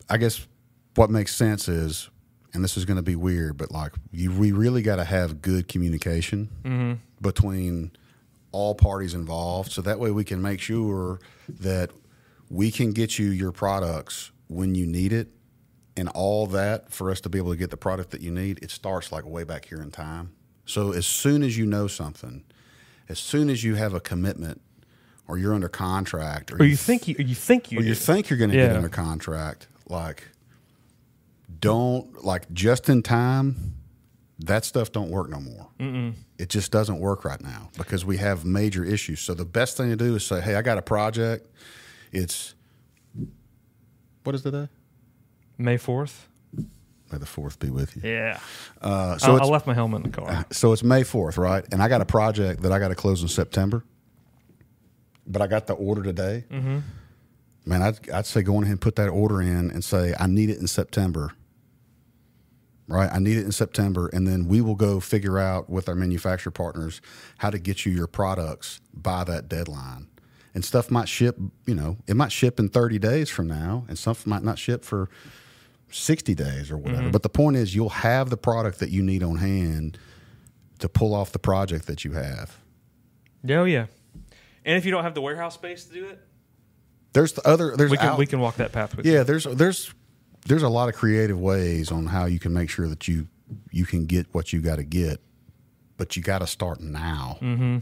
I 0.08 0.16
guess 0.16 0.46
what 0.94 1.10
makes 1.10 1.34
sense 1.34 1.68
is, 1.68 2.08
and 2.52 2.62
this 2.62 2.76
is 2.76 2.84
going 2.84 2.96
to 2.96 3.02
be 3.02 3.16
weird, 3.16 3.56
but 3.56 3.70
like 3.70 3.92
you, 4.12 4.30
we 4.32 4.52
really 4.52 4.82
got 4.82 4.96
to 4.96 5.04
have 5.04 5.42
good 5.42 5.68
communication 5.68 6.48
mm-hmm. 6.62 6.92
between 7.20 7.92
all 8.52 8.74
parties 8.74 9.14
involved, 9.14 9.72
so 9.72 9.82
that 9.82 9.98
way 9.98 10.10
we 10.10 10.24
can 10.24 10.40
make 10.40 10.60
sure 10.60 11.18
that 11.48 11.90
we 12.48 12.70
can 12.70 12.92
get 12.92 13.18
you 13.18 13.30
your 13.30 13.50
products 13.50 14.30
when 14.46 14.74
you 14.74 14.86
need 14.86 15.12
it, 15.12 15.28
and 15.96 16.08
all 16.10 16.46
that 16.46 16.92
for 16.92 17.10
us 17.10 17.20
to 17.22 17.28
be 17.28 17.38
able 17.38 17.50
to 17.50 17.56
get 17.56 17.70
the 17.70 17.76
product 17.76 18.10
that 18.10 18.20
you 18.20 18.30
need. 18.30 18.62
It 18.62 18.70
starts 18.70 19.10
like 19.10 19.26
way 19.26 19.44
back 19.44 19.64
here 19.66 19.82
in 19.82 19.90
time. 19.90 20.30
So 20.66 20.92
as 20.92 21.06
soon 21.06 21.42
as 21.42 21.58
you 21.58 21.66
know 21.66 21.88
something, 21.88 22.44
as 23.08 23.18
soon 23.18 23.50
as 23.50 23.62
you 23.64 23.74
have 23.74 23.94
a 23.94 24.00
commitment, 24.00 24.60
or 25.26 25.38
you're 25.38 25.54
under 25.54 25.68
contract, 25.68 26.52
Or 26.52 26.64
you 26.64 26.76
think 26.76 27.08
you, 27.08 27.16
you 27.18 27.34
think 27.34 27.72
you, 27.72 27.78
or 27.78 27.82
you 27.82 27.94
think 27.94 28.28
you're 28.28 28.38
going 28.38 28.50
to 28.50 28.56
get 28.56 28.76
under 28.76 28.88
contract, 28.88 29.68
like 29.88 30.28
don't 31.60 32.24
like 32.24 32.52
just 32.52 32.88
in 32.88 33.02
time. 33.02 33.74
That 34.40 34.64
stuff 34.64 34.90
don't 34.92 35.10
work 35.10 35.30
no 35.30 35.40
more. 35.40 35.68
Mm-mm. 35.78 36.14
It 36.38 36.48
just 36.48 36.72
doesn't 36.72 36.98
work 36.98 37.24
right 37.24 37.40
now 37.40 37.70
because 37.78 38.04
we 38.04 38.16
have 38.16 38.44
major 38.44 38.84
issues. 38.84 39.20
So 39.20 39.32
the 39.32 39.44
best 39.44 39.76
thing 39.76 39.90
to 39.90 39.96
do 39.96 40.16
is 40.16 40.26
say, 40.26 40.40
"Hey, 40.40 40.56
I 40.56 40.62
got 40.62 40.76
a 40.76 40.82
project. 40.82 41.48
It's 42.12 42.54
what 44.24 44.34
is 44.34 44.42
today? 44.42 44.68
May 45.56 45.78
4th? 45.78 46.26
May 47.12 47.18
the 47.18 47.26
fourth 47.26 47.58
be 47.58 47.70
with 47.70 47.94
you. 47.96 48.10
Yeah. 48.10 48.40
Uh, 48.80 49.18
so 49.18 49.36
I, 49.36 49.40
I 49.40 49.44
left 49.44 49.66
my 49.66 49.74
helmet 49.74 50.04
in 50.04 50.10
the 50.10 50.16
car. 50.16 50.46
so 50.52 50.72
it's 50.72 50.82
May 50.82 51.02
fourth, 51.02 51.36
right? 51.36 51.64
And 51.72 51.82
I 51.82 51.88
got 51.88 52.00
a 52.00 52.06
project 52.06 52.62
that 52.62 52.72
I 52.72 52.78
got 52.78 52.88
to 52.88 52.94
close 52.94 53.22
in 53.22 53.28
September, 53.28 53.84
but 55.26 55.42
I 55.42 55.46
got 55.46 55.66
the 55.66 55.74
order 55.74 56.02
today. 56.02 56.44
man, 56.50 57.82
I'd, 57.82 58.10
I'd 58.10 58.26
say 58.26 58.42
go 58.42 58.56
on 58.56 58.62
ahead 58.62 58.72
and 58.72 58.80
put 58.80 58.96
that 58.96 59.08
order 59.08 59.40
in 59.40 59.70
and 59.70 59.84
say, 59.84 60.14
I 60.18 60.26
need 60.26 60.50
it 60.50 60.58
in 60.58 60.66
September. 60.66 61.32
Right? 62.86 63.10
I 63.10 63.18
need 63.18 63.38
it 63.38 63.44
in 63.44 63.52
September. 63.52 64.08
And 64.08 64.26
then 64.26 64.46
we 64.46 64.60
will 64.60 64.74
go 64.74 65.00
figure 65.00 65.38
out 65.38 65.70
with 65.70 65.88
our 65.88 65.94
manufacturer 65.94 66.52
partners 66.52 67.00
how 67.38 67.50
to 67.50 67.58
get 67.58 67.86
you 67.86 67.92
your 67.92 68.06
products 68.06 68.80
by 68.92 69.24
that 69.24 69.48
deadline. 69.48 70.08
And 70.54 70.64
stuff 70.64 70.90
might 70.90 71.08
ship, 71.08 71.36
you 71.66 71.74
know, 71.74 71.96
it 72.06 72.14
might 72.14 72.30
ship 72.30 72.60
in 72.60 72.68
30 72.68 72.98
days 72.98 73.28
from 73.28 73.48
now, 73.48 73.84
and 73.88 73.98
stuff 73.98 74.24
might 74.26 74.44
not 74.44 74.58
ship 74.58 74.84
for 74.84 75.08
60 75.90 76.34
days 76.34 76.70
or 76.70 76.76
whatever. 76.76 77.10
But 77.10 77.22
the 77.22 77.28
point 77.28 77.56
is, 77.56 77.74
you'll 77.74 77.88
have 77.88 78.30
the 78.30 78.36
product 78.36 78.80
that 78.80 78.90
you 78.90 79.02
need 79.02 79.22
on 79.22 79.36
hand 79.36 79.98
to 80.80 80.88
pull 80.88 81.14
off 81.14 81.32
the 81.32 81.38
project 81.38 81.86
that 81.86 82.04
you 82.04 82.12
have. 82.12 82.58
Oh 83.48 83.64
yeah. 83.64 83.86
And 84.64 84.76
if 84.76 84.84
you 84.84 84.90
don't 84.90 85.04
have 85.04 85.14
the 85.14 85.20
warehouse 85.20 85.54
space 85.54 85.84
to 85.84 85.92
do 85.92 86.06
it, 86.06 86.18
There's 87.12 87.32
the 87.32 87.46
other, 87.46 87.76
there's 87.76 87.90
we 87.90 87.96
can 87.96 88.08
out- 88.08 88.18
we 88.18 88.26
can 88.26 88.40
walk 88.40 88.56
that 88.56 88.72
path 88.72 88.96
with 88.96 89.06
you. 89.06 89.12
Yeah, 89.12 89.22
there's 89.22 89.44
there's 89.44 89.92
there's 90.46 90.62
a 90.62 90.68
lot 90.68 90.88
of 90.88 90.94
creative 90.94 91.40
ways 91.40 91.90
on 91.90 92.06
how 92.06 92.26
you 92.26 92.38
can 92.38 92.52
make 92.52 92.70
sure 92.70 92.88
that 92.88 93.06
you 93.08 93.28
you 93.70 93.86
can 93.86 94.06
get 94.06 94.26
what 94.32 94.52
you 94.52 94.60
got 94.60 94.76
to 94.76 94.84
get, 94.84 95.20
but 95.96 96.16
you 96.16 96.22
got 96.22 96.38
to 96.38 96.46
start 96.46 96.80
now 96.80 97.38
mm-hmm. 97.40 97.78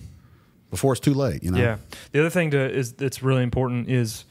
before 0.71 0.93
it's 0.93 1.01
too 1.01 1.15
late. 1.15 1.43
You 1.43 1.53
know. 1.53 1.59
Yeah. 1.59 1.79
The 2.11 2.21
other 2.21 2.31
thing 2.31 2.51
to 2.51 2.71
is 2.71 2.93
that's 2.93 3.23
really 3.23 3.43
important 3.43 3.89
is 3.89 4.25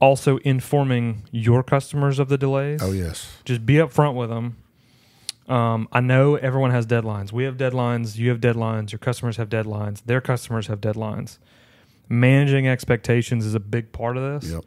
also 0.00 0.38
informing 0.38 1.24
your 1.30 1.62
customers 1.62 2.18
of 2.18 2.28
the 2.28 2.38
delays. 2.38 2.82
Oh 2.82 2.92
yes. 2.92 3.38
Just 3.44 3.64
be 3.64 3.74
upfront 3.74 4.14
with 4.14 4.28
them. 4.28 4.56
Um, 5.48 5.88
I 5.92 6.00
know 6.00 6.34
everyone 6.34 6.72
has 6.72 6.86
deadlines. 6.86 7.32
We 7.32 7.44
have 7.44 7.56
deadlines. 7.56 8.16
You 8.16 8.30
have 8.30 8.40
deadlines. 8.40 8.92
Your 8.92 8.98
customers 8.98 9.36
have 9.36 9.48
deadlines. 9.48 10.02
Their 10.04 10.20
customers 10.20 10.66
have 10.66 10.80
deadlines. 10.80 11.38
Managing 12.08 12.66
expectations 12.66 13.46
is 13.46 13.54
a 13.54 13.60
big 13.60 13.92
part 13.92 14.16
of 14.16 14.40
this. 14.40 14.52
Yep. 14.52 14.64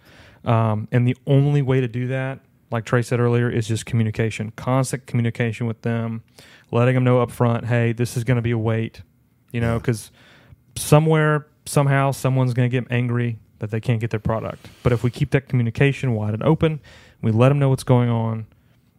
Um, 0.49 0.87
and 0.91 1.07
the 1.07 1.17
only 1.27 1.61
way 1.61 1.81
to 1.81 1.87
do 1.87 2.07
that, 2.07 2.39
like 2.71 2.85
Trey 2.85 3.01
said 3.01 3.19
earlier, 3.19 3.49
is 3.49 3.67
just 3.67 3.85
communication, 3.85 4.51
constant 4.55 5.05
communication 5.05 5.67
with 5.67 5.81
them, 5.81 6.23
letting 6.71 6.95
them 6.95 7.03
know 7.03 7.21
up 7.21 7.29
front, 7.29 7.65
hey, 7.65 7.91
this 7.91 8.15
is 8.15 8.23
going 8.23 8.37
to 8.37 8.41
be 8.41 8.51
a 8.51 8.57
wait, 8.57 9.01
you 9.51 9.59
know, 9.59 9.79
because 9.79 10.11
somewhere, 10.77 11.47
somehow, 11.65 12.11
someone's 12.11 12.53
going 12.53 12.69
to 12.69 12.81
get 12.81 12.89
angry 12.89 13.37
that 13.59 13.71
they 13.71 13.79
can't 13.79 13.99
get 13.99 14.09
their 14.09 14.19
product. 14.19 14.67
But 14.83 14.91
if 14.93 15.03
we 15.03 15.11
keep 15.11 15.31
that 15.31 15.47
communication 15.47 16.13
wide 16.13 16.33
and 16.33 16.43
open, 16.43 16.79
we 17.21 17.31
let 17.31 17.49
them 17.49 17.59
know 17.59 17.69
what's 17.69 17.83
going 17.83 18.09
on, 18.09 18.47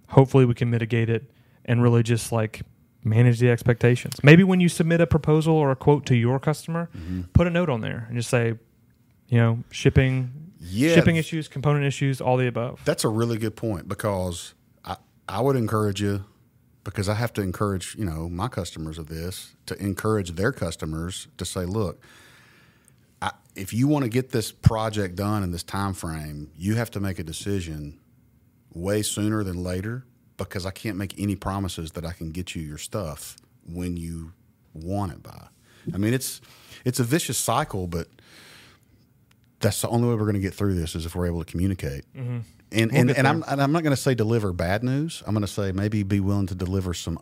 hopefully 0.09 0.45
we 0.45 0.55
can 0.55 0.71
mitigate 0.71 1.09
it 1.11 1.31
and 1.65 1.83
really 1.83 2.03
just 2.03 2.33
like 2.33 2.63
manage 3.03 3.39
the 3.41 3.51
expectations. 3.51 4.17
Maybe 4.23 4.45
when 4.45 4.61
you 4.61 4.69
submit 4.69 5.01
a 5.01 5.07
proposal 5.07 5.55
or 5.55 5.71
a 5.71 5.77
quote 5.77 6.05
to 6.07 6.15
your 6.15 6.39
customer, 6.39 6.89
Mm-hmm. 6.97 7.23
put 7.33 7.47
a 7.47 7.51
note 7.51 7.69
on 7.71 7.81
there 7.81 8.05
and 8.09 8.17
just 8.17 8.29
say, 8.31 8.55
you 9.29 9.39
know, 9.39 9.65
shipping 9.71 10.53
Yeah. 10.61 10.95
shipping 10.95 11.17
issues, 11.17 11.49
component 11.49 11.85
issues, 11.87 12.21
all 12.21 12.37
the 12.37 12.47
above. 12.47 12.81
That's 12.85 13.05
a 13.05 13.09
really 13.09 13.39
good 13.39 13.57
point 13.57 13.89
because 13.89 14.55
I 14.85 14.97
I 15.29 15.41
would 15.41 15.57
encourage 15.57 16.03
you 16.03 16.25
because 16.85 17.09
I 17.09 17.15
have 17.15 17.33
to 17.35 17.43
encourage 17.43 17.95
you 17.97 18.05
know 18.05 18.29
my 18.29 18.49
customers 18.49 18.99
of 18.99 19.07
this 19.07 19.55
to 19.67 19.81
encourage 19.83 20.33
their 20.33 20.53
customers 20.53 21.29
to 21.39 21.45
say, 21.47 21.65
look. 21.65 22.03
If 23.61 23.75
you 23.75 23.89
want 23.89 24.05
to 24.05 24.09
get 24.09 24.31
this 24.31 24.51
project 24.51 25.17
done 25.17 25.43
in 25.43 25.51
this 25.51 25.63
time 25.63 25.93
frame, 25.93 26.51
you 26.57 26.77
have 26.77 26.91
to 26.93 27.01
make 27.01 27.19
a 27.19 27.23
decision 27.23 28.01
way 28.73 29.03
sooner 29.03 29.45
than 29.45 29.63
later 29.63 30.07
because 30.37 30.65
I 30.65 30.71
can't 30.71 30.97
make 30.97 31.19
any 31.19 31.37
promises 31.37 31.93
that 31.93 32.05
I 32.07 32.13
can 32.13 32.31
get 32.31 32.55
you 32.55 32.63
your 32.63 32.79
stuff 32.79 33.37
when 33.67 33.97
you 33.97 34.33
want 34.73 35.13
it 35.13 35.23
by. 35.23 35.49
I 35.93 35.99
mean, 35.99 36.15
it's 36.15 36.41
it's 36.85 37.01
a 37.01 37.05
vicious 37.05 37.37
cycle, 37.37 37.87
but 37.87 38.09
that's 39.61 39.83
the 39.83 39.89
only 39.89 40.09
way 40.09 40.15
we're 40.15 40.23
going 40.23 40.35
to 40.35 40.41
get 40.41 40.55
through 40.55 40.75
this 40.75 40.95
is 40.95 41.05
if 41.05 41.15
we're 41.15 41.27
able 41.27 41.45
to 41.45 41.51
communicate. 41.51 42.05
Mm-hmm. 42.15 42.39
And 42.73 42.95
and, 42.95 43.09
get 43.09 43.19
and 43.19 43.29
I'm 43.29 43.45
and 43.47 43.61
I'm 43.61 43.73
not 43.73 43.83
going 43.83 43.95
to 43.95 44.01
say 44.01 44.15
deliver 44.15 44.53
bad 44.53 44.83
news. 44.83 45.23
I'm 45.27 45.35
going 45.35 45.43
to 45.43 45.53
say 45.53 45.73
maybe 45.73 46.03
be 46.03 46.21
willing 46.21 46.47
to 46.47 46.55
deliver 46.55 46.95
some 46.95 47.19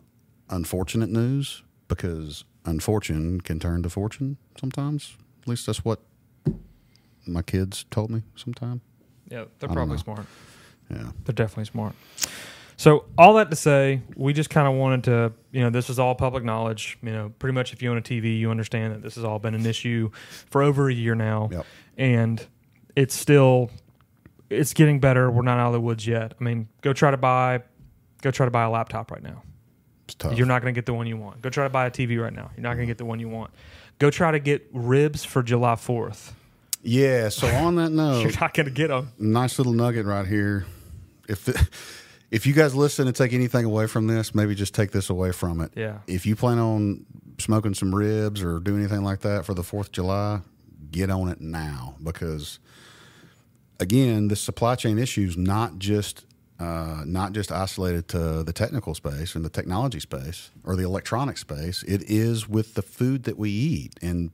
unfortunate 0.49 1.09
news 1.09 1.63
because 1.87 2.45
unfortunate 2.65 3.43
can 3.43 3.59
turn 3.59 3.83
to 3.83 3.89
fortune 3.89 4.37
sometimes. 4.59 5.17
At 5.41 5.47
least 5.47 5.65
that's 5.65 5.83
what 5.83 5.99
my 7.31 7.41
kids 7.41 7.85
told 7.91 8.09
me 8.11 8.23
sometime. 8.35 8.81
Yeah, 9.29 9.45
they're 9.59 9.69
probably 9.69 9.95
know. 9.97 10.01
smart. 10.03 10.25
Yeah. 10.89 11.11
They're 11.25 11.33
definitely 11.33 11.65
smart. 11.65 11.93
So 12.77 13.05
all 13.17 13.33
that 13.35 13.49
to 13.49 13.55
say, 13.55 14.01
we 14.15 14.31
just 14.33 14.49
kind 14.49 14.67
of 14.67 14.73
wanted 14.73 15.03
to, 15.03 15.33
you 15.51 15.61
know, 15.61 15.69
this 15.69 15.89
is 15.89 15.99
all 15.99 16.15
public 16.15 16.43
knowledge. 16.43 16.97
You 17.03 17.11
know, 17.11 17.33
pretty 17.37 17.53
much 17.53 17.73
if 17.73 17.81
you 17.81 17.91
own 17.91 17.97
a 17.97 18.01
TV, 18.01 18.39
you 18.39 18.49
understand 18.49 18.93
that 18.93 19.01
this 19.01 19.15
has 19.15 19.23
all 19.25 19.37
been 19.37 19.53
an 19.53 19.65
issue 19.65 20.09
for 20.49 20.63
over 20.63 20.89
a 20.89 20.93
year 20.93 21.13
now, 21.13 21.49
Yep. 21.51 21.65
and 21.97 22.47
it's 22.95 23.13
still, 23.13 23.69
it's 24.49 24.73
getting 24.73 24.99
better. 24.99 25.29
We're 25.29 25.41
not 25.43 25.59
out 25.59 25.67
of 25.67 25.73
the 25.73 25.81
woods 25.81 26.07
yet. 26.07 26.33
I 26.39 26.43
mean, 26.43 26.69
go 26.81 26.93
try 26.93 27.11
to 27.11 27.17
buy, 27.17 27.61
go 28.21 28.31
try 28.31 28.45
to 28.45 28.51
buy 28.51 28.63
a 28.63 28.69
laptop 28.69 29.11
right 29.11 29.21
now. 29.21 29.43
It's 30.05 30.15
tough. 30.15 30.37
You're 30.37 30.47
not 30.47 30.61
going 30.61 30.73
to 30.73 30.77
get 30.77 30.85
the 30.85 30.93
one 30.93 31.05
you 31.05 31.17
want. 31.17 31.41
Go 31.41 31.49
try 31.49 31.65
to 31.65 31.69
buy 31.69 31.85
a 31.85 31.91
TV 31.91 32.19
right 32.19 32.33
now. 32.33 32.49
You're 32.55 32.63
not 32.63 32.75
going 32.75 32.87
to 32.87 32.91
get 32.91 32.97
the 32.97 33.05
one 33.05 33.19
you 33.19 33.29
want. 33.29 33.51
Go 33.99 34.09
try 34.09 34.31
to 34.31 34.39
get 34.39 34.65
ribs 34.73 35.23
for 35.25 35.43
July 35.43 35.75
4th. 35.75 36.31
Yeah. 36.81 37.29
So 37.29 37.47
on 37.47 37.75
that 37.75 37.89
note, 37.91 38.21
You're 38.21 38.39
not 38.39 38.53
going 38.53 38.65
to 38.67 38.71
get 38.71 38.87
them. 38.87 39.11
nice 39.17 39.57
little 39.57 39.73
nugget 39.73 40.05
right 40.05 40.25
here. 40.25 40.65
If 41.27 41.45
the, 41.45 41.67
if 42.31 42.45
you 42.47 42.53
guys 42.53 42.73
listen 42.75 43.07
and 43.07 43.15
take 43.15 43.33
anything 43.33 43.65
away 43.65 43.87
from 43.87 44.07
this, 44.07 44.33
maybe 44.33 44.55
just 44.55 44.73
take 44.73 44.91
this 44.91 45.09
away 45.09 45.31
from 45.31 45.61
it. 45.61 45.71
Yeah. 45.75 45.99
If 46.07 46.25
you 46.25 46.35
plan 46.35 46.59
on 46.59 47.05
smoking 47.39 47.73
some 47.73 47.93
ribs 47.93 48.43
or 48.43 48.59
do 48.59 48.75
anything 48.75 49.03
like 49.03 49.21
that 49.21 49.45
for 49.45 49.53
the 49.53 49.63
Fourth 49.63 49.87
of 49.87 49.91
July, 49.93 50.41
get 50.91 51.09
on 51.09 51.29
it 51.29 51.39
now 51.39 51.95
because 52.03 52.59
again, 53.79 54.27
the 54.27 54.35
supply 54.35 54.75
chain 54.75 54.97
issues 54.97 55.37
not 55.37 55.77
just 55.79 56.25
uh, 56.59 57.03
not 57.05 57.31
just 57.31 57.51
isolated 57.53 58.09
to 58.09 58.43
the 58.43 58.51
technical 58.51 58.93
space 58.93 59.33
and 59.33 59.45
the 59.45 59.49
technology 59.49 59.99
space 59.99 60.49
or 60.65 60.75
the 60.75 60.83
electronic 60.83 61.37
space. 61.37 61.83
It 61.83 62.01
is 62.09 62.49
with 62.49 62.73
the 62.73 62.81
food 62.81 63.23
that 63.23 63.37
we 63.37 63.49
eat. 63.49 63.93
And 64.01 64.31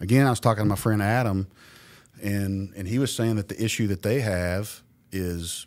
again, 0.00 0.26
I 0.26 0.30
was 0.30 0.40
talking 0.40 0.64
to 0.64 0.68
my 0.68 0.76
friend 0.76 1.02
Adam, 1.02 1.46
and 2.22 2.72
and 2.74 2.88
he 2.88 2.98
was 2.98 3.14
saying 3.14 3.36
that 3.36 3.48
the 3.48 3.62
issue 3.62 3.86
that 3.88 4.02
they 4.02 4.20
have 4.20 4.82
is 5.12 5.66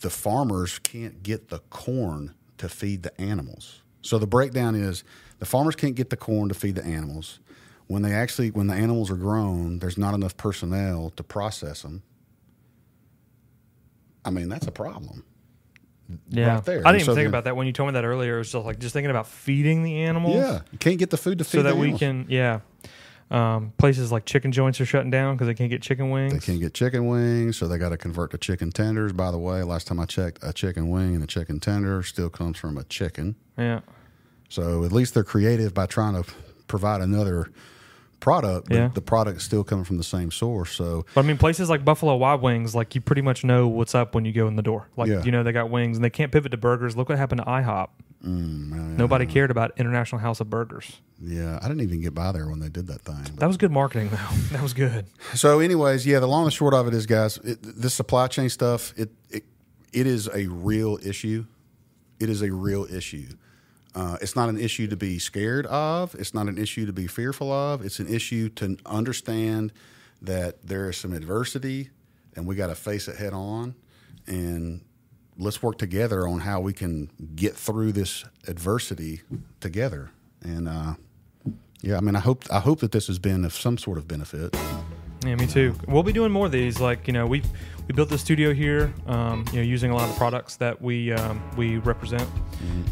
the 0.00 0.10
farmers 0.10 0.78
can't 0.78 1.22
get 1.22 1.48
the 1.48 1.58
corn 1.70 2.34
to 2.58 2.68
feed 2.68 3.02
the 3.02 3.18
animals. 3.20 3.82
So 4.02 4.18
the 4.18 4.26
breakdown 4.26 4.74
is 4.74 5.04
the 5.38 5.46
farmers 5.46 5.74
can't 5.76 5.94
get 5.94 6.10
the 6.10 6.16
corn 6.16 6.48
to 6.48 6.54
feed 6.54 6.74
the 6.76 6.84
animals. 6.84 7.40
When 7.88 8.02
they 8.02 8.12
actually 8.12 8.50
when 8.50 8.66
the 8.66 8.74
animals 8.74 9.10
are 9.10 9.16
grown, 9.16 9.78
there's 9.78 9.98
not 9.98 10.14
enough 10.14 10.36
personnel 10.36 11.10
to 11.16 11.22
process 11.22 11.82
them. 11.82 12.02
I 14.24 14.30
mean, 14.30 14.48
that's 14.48 14.66
a 14.66 14.72
problem. 14.72 15.24
Yeah, 16.28 16.54
right 16.54 16.64
there. 16.64 16.74
I 16.74 16.78
didn't 16.78 16.86
And 16.86 16.96
even 17.02 17.06
think 17.06 17.16
then- 17.16 17.26
about 17.26 17.44
that 17.44 17.56
when 17.56 17.66
you 17.66 17.72
told 17.72 17.88
me 17.88 17.92
that 17.94 18.04
earlier. 18.04 18.36
It 18.36 18.38
was 18.38 18.52
just 18.52 18.64
like 18.66 18.78
just 18.78 18.92
thinking 18.92 19.10
about 19.10 19.26
feeding 19.26 19.82
the 19.82 20.02
animals. 20.02 20.36
Yeah, 20.36 20.60
you 20.72 20.78
can't 20.78 20.98
get 20.98 21.10
the 21.10 21.16
food 21.16 21.38
to 21.38 21.44
feed 21.44 21.58
so 21.58 21.62
that 21.64 21.76
we 21.76 21.82
animals. 21.88 22.00
can 22.00 22.26
yeah. 22.28 22.60
Um, 23.30 23.72
places 23.76 24.12
like 24.12 24.24
chicken 24.24 24.52
joints 24.52 24.80
are 24.80 24.86
shutting 24.86 25.10
down 25.10 25.34
because 25.34 25.48
they 25.48 25.54
can't 25.54 25.68
get 25.70 25.82
chicken 25.82 26.10
wings. 26.10 26.32
They 26.32 26.38
can't 26.38 26.60
get 26.60 26.74
chicken 26.74 27.06
wings, 27.08 27.56
so 27.56 27.66
they 27.66 27.76
got 27.76 27.88
to 27.88 27.96
convert 27.96 28.30
to 28.30 28.38
chicken 28.38 28.70
tenders. 28.70 29.12
By 29.12 29.32
the 29.32 29.38
way, 29.38 29.62
last 29.64 29.88
time 29.88 29.98
I 29.98 30.04
checked, 30.04 30.38
a 30.42 30.52
chicken 30.52 30.90
wing 30.90 31.14
and 31.16 31.24
a 31.24 31.26
chicken 31.26 31.58
tender 31.58 32.02
still 32.04 32.30
comes 32.30 32.56
from 32.56 32.78
a 32.78 32.84
chicken. 32.84 33.34
Yeah, 33.58 33.80
So 34.48 34.84
at 34.84 34.92
least 34.92 35.14
they're 35.14 35.24
creative 35.24 35.74
by 35.74 35.86
trying 35.86 36.22
to 36.22 36.30
provide 36.68 37.00
another 37.00 37.50
product, 38.20 38.68
but 38.68 38.76
Yeah. 38.76 38.88
the 38.94 39.00
product's 39.02 39.44
still 39.44 39.64
coming 39.64 39.84
from 39.84 39.96
the 39.98 40.04
same 40.04 40.30
source. 40.30 40.72
So 40.72 41.04
but 41.14 41.24
I 41.24 41.28
mean 41.28 41.36
places 41.36 41.68
like 41.68 41.84
Buffalo 41.84 42.14
Wild 42.16 42.42
Wings, 42.42 42.74
like 42.74 42.94
you 42.94 43.00
pretty 43.00 43.22
much 43.22 43.44
know 43.44 43.66
what's 43.68 43.94
up 43.94 44.14
when 44.14 44.24
you 44.24 44.32
go 44.32 44.46
in 44.46 44.54
the 44.56 44.62
door. 44.62 44.88
Like 44.96 45.08
Yeah. 45.08 45.22
you 45.24 45.32
know 45.32 45.42
they 45.42 45.52
got 45.52 45.68
wings 45.70 45.96
and 45.96 46.04
they 46.04 46.10
can't 46.10 46.30
pivot 46.32 46.52
to 46.52 46.56
burgers. 46.56 46.96
Look 46.96 47.08
what 47.08 47.18
happened 47.18 47.40
to 47.40 47.46
IHOP. 47.46 47.88
Mm, 48.24 48.96
Nobody 48.96 49.26
cared 49.26 49.50
about 49.50 49.72
International 49.78 50.20
House 50.20 50.40
of 50.40 50.48
Burgers. 50.50 51.00
yeah, 51.20 51.58
I 51.62 51.68
didn't 51.68 51.82
even 51.82 52.00
get 52.00 52.14
by 52.14 52.32
there 52.32 52.48
when 52.48 52.60
they 52.60 52.68
did 52.68 52.86
that 52.88 53.02
thing. 53.02 53.22
That 53.36 53.46
was 53.46 53.56
good 53.56 53.70
marketing 53.72 54.08
though. 54.10 54.36
that 54.52 54.62
was 54.62 54.72
good. 54.74 55.06
So, 55.34 55.60
anyways, 55.60 56.06
yeah, 56.06 56.18
the 56.20 56.26
long 56.26 56.44
and 56.44 56.52
short 56.52 56.74
of 56.74 56.86
it 56.88 56.94
is, 56.94 57.06
guys, 57.06 57.38
it, 57.38 57.58
this 57.62 57.94
supply 57.94 58.26
chain 58.28 58.48
stuff, 58.48 58.92
it, 58.96 59.10
it 59.30 59.44
it 59.92 60.06
is 60.06 60.28
a 60.34 60.46
real 60.46 60.98
issue. 61.02 61.46
It 62.18 62.28
is 62.28 62.42
a 62.42 62.52
real 62.52 62.84
issue. 62.92 63.28
Uh, 63.94 64.18
it's 64.20 64.36
not 64.36 64.48
an 64.50 64.58
issue 64.58 64.86
to 64.88 64.96
be 64.96 65.18
scared 65.18 65.64
of. 65.66 66.14
It's 66.16 66.34
not 66.34 66.48
an 66.48 66.58
issue 66.58 66.84
to 66.84 66.92
be 66.92 67.06
fearful 67.06 67.50
of. 67.50 67.82
It's 67.82 67.98
an 67.98 68.12
issue 68.12 68.50
to 68.50 68.76
understand 68.84 69.72
that 70.20 70.66
there 70.66 70.90
is 70.90 70.98
some 70.98 71.14
adversity, 71.14 71.90
and 72.34 72.46
we 72.46 72.56
got 72.56 72.66
to 72.66 72.74
face 72.74 73.08
it 73.08 73.16
head 73.16 73.32
on. 73.32 73.74
And 74.26 74.82
let's 75.38 75.62
work 75.62 75.78
together 75.78 76.26
on 76.26 76.40
how 76.40 76.60
we 76.60 76.72
can 76.72 77.10
get 77.34 77.54
through 77.54 77.92
this 77.92 78.24
adversity 78.46 79.22
together. 79.60 80.10
And 80.42 80.68
uh, 80.68 80.94
yeah, 81.82 81.96
I 81.96 82.00
mean, 82.00 82.16
I 82.16 82.20
hope 82.20 82.44
I 82.50 82.60
hope 82.60 82.80
that 82.80 82.92
this 82.92 83.06
has 83.06 83.18
been 83.18 83.44
of 83.44 83.52
some 83.52 83.78
sort 83.78 83.98
of 83.98 84.08
benefit. 84.08 84.56
Yeah, 85.24 85.34
me 85.34 85.46
too. 85.46 85.74
We'll 85.88 86.02
be 86.02 86.12
doing 86.12 86.30
more 86.30 86.46
of 86.46 86.52
these. 86.52 86.80
Like 86.80 87.06
you 87.06 87.12
know, 87.12 87.26
we 87.26 87.42
we 87.88 87.94
built 87.94 88.08
the 88.08 88.18
studio 88.18 88.52
here. 88.52 88.92
Um, 89.06 89.44
you 89.52 89.56
know, 89.56 89.62
using 89.62 89.90
a 89.90 89.94
lot 89.94 90.04
of 90.04 90.10
the 90.10 90.18
products 90.18 90.56
that 90.56 90.80
we 90.80 91.12
um, 91.12 91.42
we 91.56 91.78
represent, 91.78 92.28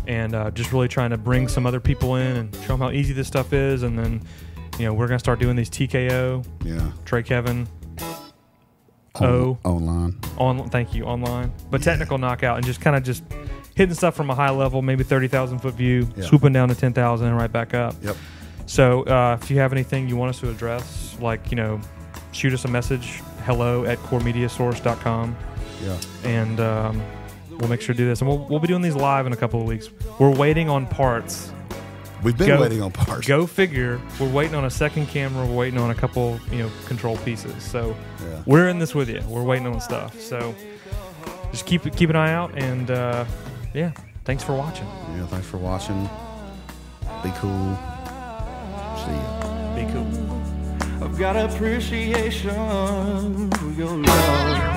and 0.07 0.35
uh, 0.35 0.51
just 0.51 0.73
really 0.73 0.89
trying 0.89 1.11
to 1.11 1.19
bring 1.19 1.49
some 1.49 1.67
other 1.67 1.81
people 1.81 2.17
in 2.17 2.37
and 2.37 2.55
show 2.57 2.69
them 2.69 2.81
how 2.81 2.91
easy 2.91 3.13
this 3.13 3.29
stuff 3.29 3.53
is. 3.53 3.83
And 3.83 3.99
then, 3.99 4.23
you 4.79 4.87
know, 4.87 4.95
we're 4.95 5.07
gonna 5.07 5.19
start 5.19 5.39
doing 5.39 5.57
these 5.57 5.71
TKO. 5.71 6.45
Yeah. 6.65 6.91
Trey 7.05 7.23
Kevin, 7.23 7.69
O 9.21 9.59
online. 9.65 10.17
on 10.39 10.69
thank 10.71 10.95
you 10.95 11.05
online, 11.05 11.53
but 11.71 11.83
technical 11.83 12.19
knockout 12.19 12.57
and 12.57 12.67
just 12.67 12.81
kind 12.81 12.97
of 12.97 13.05
just 13.05 13.23
hitting 13.77 13.95
stuff 13.95 14.15
from 14.17 14.29
a 14.31 14.35
high 14.35 14.51
level, 14.51 14.83
maybe 14.83 15.05
thirty 15.05 15.29
thousand 15.29 15.61
foot 15.61 15.75
view, 15.75 16.09
Yeah. 16.17 16.25
swooping 16.25 16.53
down 16.53 16.69
to 16.69 16.75
ten 16.75 16.93
thousand 16.93 17.29
and 17.29 17.37
right 17.37 17.51
back 17.53 17.75
up. 17.75 17.95
Yep. 18.03 18.17
So 18.67 19.03
uh, 19.05 19.39
if 19.41 19.51
you 19.51 19.59
have 19.59 19.73
anything 19.73 20.09
you 20.09 20.17
want 20.17 20.31
us 20.31 20.41
to 20.41 20.51
address, 20.51 21.17
like 21.21 21.51
you 21.51 21.57
know, 21.57 21.81
shoot 22.33 22.53
us 22.55 22.65
a 22.65 22.69
message, 22.69 23.21
hello 23.45 23.85
at 23.85 23.99
coremediasource.com, 23.99 25.37
Yeah. 25.85 25.97
and 26.25 26.59
um, 26.61 27.03
we'll 27.51 27.69
make 27.69 27.81
sure 27.83 27.95
to 27.95 27.99
do 27.99 28.07
this. 28.07 28.21
And 28.21 28.29
we'll, 28.29 28.47
we'll 28.49 28.59
be 28.61 28.67
doing 28.69 28.83
these 28.83 28.97
live 28.97 29.27
in 29.27 29.33
a 29.33 29.37
couple 29.37 29.61
of 29.61 29.67
weeks. 29.69 29.91
We're 30.19 30.35
waiting 30.35 30.69
on 30.69 30.87
parts. 30.87 31.53
We've 32.25 32.37
been 32.37 32.49
Go- 32.49 32.61
waiting 32.63 32.81
on 32.83 32.91
parts. 32.91 33.29
Go 33.29 33.47
figure. 33.47 34.01
We're 34.19 34.31
waiting 34.31 34.55
on 34.55 34.65
a 34.65 34.71
second 34.71 35.07
camera. 35.09 35.45
We're 35.47 35.55
waiting 35.55 35.79
on 35.79 35.91
a 35.91 35.95
couple, 35.95 36.41
you 36.51 36.59
know, 36.59 36.71
control 36.87 37.19
pieces. 37.19 37.63
So 37.63 37.95
Yeah. 38.23 38.41
we're 38.47 38.69
in 38.69 38.79
this 38.79 38.95
with 38.95 39.09
you. 39.11 39.21
We're 39.29 39.43
waiting 39.43 39.67
on 39.67 39.79
stuff. 39.81 40.19
So 40.21 40.55
just 41.53 41.67
keep 41.67 41.83
keep 41.95 42.09
an 42.11 42.17
eye 42.17 42.33
out, 42.33 42.53
and 42.57 42.91
uh, 42.91 43.25
yeah, 43.75 43.93
thanks 44.25 44.43
for 44.43 44.55
watching. 44.55 44.87
Yeah. 45.17 45.27
Thanks 45.27 45.47
for 45.47 45.59
watching. 45.59 46.09
Be 47.23 47.31
cool. 47.37 47.77
See 48.97 49.13
ya. 49.13 49.75
Be 49.77 49.85
cool. 49.93 50.09
I've 51.03 51.19
got 51.19 51.37
appreciation 51.37 53.51
for 53.51 53.71
your 53.73 53.97
love. 53.99 54.74